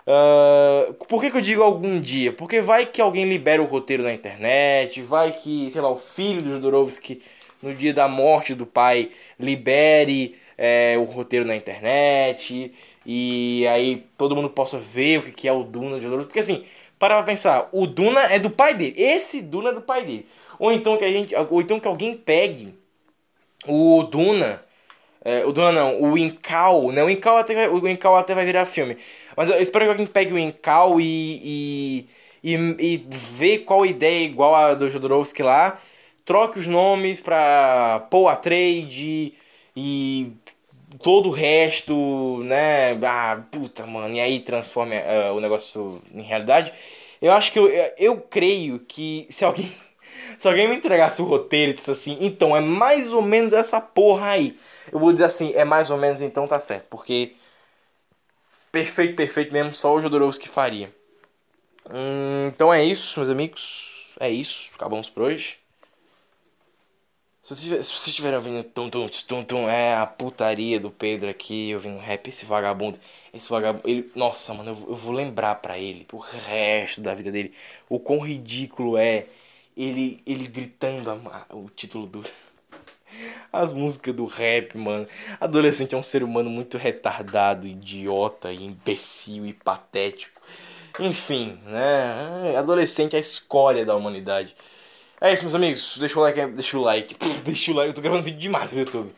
Ah, 0.06 0.90
por 1.06 1.20
que, 1.20 1.30
que 1.30 1.36
eu 1.36 1.42
digo 1.42 1.62
algum 1.62 2.00
dia? 2.00 2.32
Porque 2.32 2.62
vai 2.62 2.86
que 2.86 3.02
alguém 3.02 3.28
libera 3.28 3.60
o 3.60 3.66
roteiro 3.66 4.02
na 4.02 4.14
internet, 4.14 5.02
vai 5.02 5.32
que, 5.32 5.70
sei 5.70 5.82
lá, 5.82 5.90
o 5.90 5.98
filho 5.98 6.40
do 6.40 6.48
Jodorowsky, 6.48 7.20
no 7.62 7.74
dia 7.74 7.92
da 7.92 8.08
morte 8.08 8.54
do 8.54 8.64
pai, 8.64 9.10
libere 9.38 10.40
é, 10.56 10.96
o 10.98 11.04
roteiro 11.04 11.44
na 11.44 11.56
internet 11.56 12.72
e 13.04 13.66
aí 13.68 14.06
todo 14.16 14.36
mundo 14.36 14.50
possa 14.50 14.78
ver 14.78 15.18
o 15.18 15.32
que 15.32 15.48
é 15.48 15.52
o 15.52 15.62
Duna 15.64 15.96
de 15.96 16.04
Jodorowsky. 16.04 16.28
Porque 16.28 16.40
assim, 16.40 16.64
para 16.98 17.16
pra 17.16 17.24
pensar, 17.24 17.68
o 17.72 17.86
Duna 17.86 18.20
é 18.32 18.38
do 18.38 18.50
pai 18.50 18.74
dele. 18.74 18.94
Esse 18.96 19.40
Duna 19.42 19.70
é 19.70 19.72
do 19.74 19.82
pai 19.82 20.04
dele. 20.04 20.26
Ou 20.58 20.72
então 20.72 20.96
que 20.96 21.04
a 21.04 21.10
gente, 21.12 21.34
ou 21.34 21.60
então 21.60 21.80
que 21.80 21.88
alguém 21.88 22.16
pegue 22.16 22.74
o 23.66 24.02
Duna, 24.04 24.62
é, 25.24 25.44
o 25.44 25.52
Duna 25.52 25.72
não, 25.72 26.02
o 26.02 26.18
Incal, 26.18 26.92
né? 26.92 27.04
O 27.04 27.10
Incal 27.10 27.38
até 27.38 27.54
vai, 27.54 27.68
o 27.68 27.88
Incal 27.88 28.16
até 28.16 28.34
vai 28.34 28.44
virar 28.46 28.64
filme. 28.66 28.96
Mas 29.36 29.50
eu 29.50 29.60
espero 29.60 29.84
que 29.86 29.90
alguém 29.90 30.06
pegue 30.06 30.32
o 30.32 30.38
Incal 30.38 31.00
e 31.00 32.06
e, 32.42 32.54
e, 32.54 32.54
e 32.94 33.06
vê 33.10 33.58
qual 33.58 33.84
ideia 33.86 34.20
é 34.20 34.24
igual 34.24 34.54
a 34.54 34.74
do 34.74 34.88
Jodorowsky 34.88 35.42
lá, 35.42 35.78
troque 36.24 36.58
os 36.58 36.66
nomes 36.66 37.20
pra 37.20 38.06
Paul 38.10 38.28
Atreides 38.28 39.32
e 39.76 40.32
todo 41.02 41.28
o 41.28 41.32
resto, 41.32 42.38
né? 42.44 42.92
Ah, 43.04 43.42
puta, 43.50 43.86
mano, 43.86 44.14
e 44.14 44.20
aí 44.20 44.40
transforma 44.40 44.94
eh, 44.94 45.30
o 45.30 45.40
negócio 45.40 46.02
em 46.12 46.22
realidade. 46.22 46.72
Eu 47.20 47.32
acho 47.32 47.52
que 47.52 47.58
eu, 47.58 47.68
eu 47.98 48.20
creio 48.20 48.80
que 48.80 49.26
se 49.30 49.44
alguém 49.44 49.70
se 50.38 50.48
alguém 50.48 50.68
me 50.68 50.76
entregasse 50.76 51.22
o 51.22 51.24
roteiro 51.26 51.72
e 51.72 51.74
disse 51.74 51.90
assim, 51.90 52.18
então 52.20 52.56
é 52.56 52.60
mais 52.60 53.12
ou 53.12 53.22
menos 53.22 53.52
essa 53.52 53.80
porra 53.80 54.30
aí, 54.30 54.56
eu 54.92 54.98
vou 54.98 55.12
dizer 55.12 55.24
assim, 55.26 55.52
é 55.54 55.64
mais 55.64 55.90
ou 55.90 55.98
menos 55.98 56.20
então 56.22 56.46
tá 56.46 56.58
certo, 56.60 56.86
porque 56.90 57.32
perfeito, 58.72 59.14
perfeito 59.16 59.52
mesmo, 59.52 59.74
só 59.74 59.94
o 59.94 60.00
Jodorowsky 60.00 60.48
faria. 60.48 60.90
Hum, 61.90 62.48
então 62.48 62.72
é 62.72 62.84
isso, 62.84 63.18
meus 63.20 63.30
amigos, 63.30 64.12
é 64.18 64.30
isso, 64.30 64.70
acabamos 64.74 65.08
por 65.10 65.24
hoje. 65.24 65.59
Se 67.42 67.54
vocês, 67.54 67.86
se 67.86 68.10
estiverem 68.10 68.36
ouvindo 68.38 68.62
tum 68.64 68.90
tum 68.90 69.08
tum 69.26 69.42
tum, 69.44 69.68
é 69.68 69.94
a 69.96 70.06
putaria 70.06 70.78
do 70.78 70.90
Pedro 70.90 71.30
aqui, 71.30 71.74
ouvindo 71.74 71.98
rap, 71.98 72.28
esse 72.28 72.44
vagabundo, 72.44 72.98
esse 73.32 73.48
vagabundo, 73.48 73.88
ele, 73.88 74.10
nossa, 74.14 74.52
mano, 74.54 74.70
eu, 74.70 74.74
vou- 74.74 74.88
eu 74.90 74.94
vou 74.96 75.12
lembrar 75.12 75.54
pra 75.56 75.78
ele, 75.78 76.04
pro 76.04 76.18
resto 76.18 77.00
da 77.00 77.14
vida 77.14 77.32
dele, 77.32 77.52
o 77.88 77.98
quão 77.98 78.20
ridículo 78.20 78.96
é 78.98 79.26
ele, 79.76 80.22
ele 80.26 80.46
gritando 80.46 81.10
a- 81.10 81.46
o 81.50 81.70
título 81.70 82.06
do, 82.06 82.22
as 83.52 83.72
músicas 83.72 84.14
do 84.14 84.24
rap, 84.26 84.76
mano. 84.76 85.06
Adolescente 85.40 85.94
é 85.94 85.98
um 85.98 86.02
ser 86.02 86.22
humano 86.22 86.50
muito 86.50 86.78
retardado, 86.78 87.66
idiota, 87.66 88.52
imbecil 88.52 89.46
e 89.46 89.52
patético. 89.52 90.40
Enfim, 90.98 91.58
né? 91.66 92.56
Adolescente 92.56 93.14
é 93.14 93.18
a 93.18 93.20
escória 93.20 93.84
da 93.84 93.94
humanidade. 93.96 94.54
É 95.20 95.32
isso, 95.32 95.42
meus 95.42 95.54
amigos. 95.54 95.98
Deixa 95.98 96.18
o 96.18 96.22
like, 96.22 96.46
deixa 96.46 96.78
o 96.78 96.80
like. 96.80 97.16
Deixa 97.44 97.72
o 97.72 97.74
like. 97.74 97.90
Eu 97.90 97.94
tô 97.94 98.00
gravando 98.00 98.22
vídeo 98.22 98.40
demais 98.40 98.72
no 98.72 98.78
YouTube. 98.80 99.12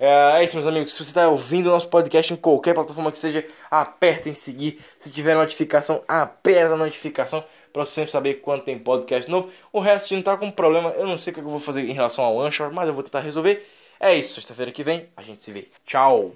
É, 0.00 0.40
é 0.40 0.44
isso, 0.44 0.56
meus 0.56 0.66
amigos. 0.66 0.92
Se 0.92 0.98
você 0.98 1.10
está 1.10 1.28
ouvindo 1.28 1.66
o 1.66 1.70
nosso 1.70 1.88
podcast 1.88 2.32
em 2.32 2.36
qualquer 2.36 2.74
plataforma 2.74 3.12
que 3.12 3.18
seja, 3.18 3.44
aperta 3.70 4.28
em 4.28 4.34
seguir. 4.34 4.80
Se 4.98 5.10
tiver 5.10 5.34
notificação, 5.34 6.02
aperta 6.08 6.74
a 6.74 6.76
notificação 6.76 7.44
para 7.72 7.84
você 7.84 7.92
sempre 7.92 8.10
saber 8.12 8.34
quando 8.36 8.62
tem 8.62 8.78
podcast 8.78 9.30
novo. 9.30 9.50
O 9.72 9.80
resto 9.80 10.14
não 10.14 10.22
tá 10.22 10.36
com 10.36 10.50
problema. 10.50 10.90
Eu 10.90 11.06
não 11.06 11.16
sei 11.18 11.32
o 11.32 11.34
que 11.34 11.40
eu 11.40 11.44
vou 11.44 11.60
fazer 11.60 11.82
em 11.82 11.92
relação 11.92 12.24
ao 12.24 12.40
Anchor, 12.40 12.72
mas 12.72 12.88
eu 12.88 12.94
vou 12.94 13.02
tentar 13.02 13.20
resolver. 13.20 13.62
É 14.00 14.14
isso. 14.14 14.34
Sexta-feira 14.34 14.72
que 14.72 14.82
vem 14.82 15.06
a 15.16 15.22
gente 15.22 15.42
se 15.42 15.52
vê. 15.52 15.68
Tchau. 15.84 16.32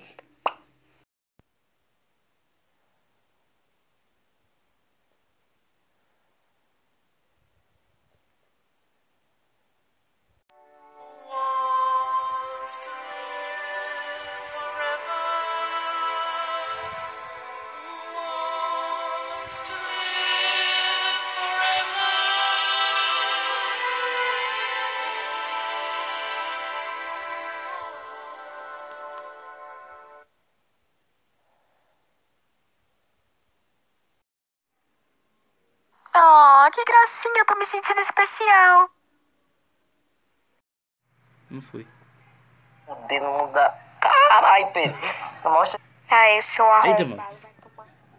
Eu 46.37 46.43
sou 46.43 46.65
Eita, 46.85 47.03
arrombado. 47.03 47.17
mano. 47.17 47.40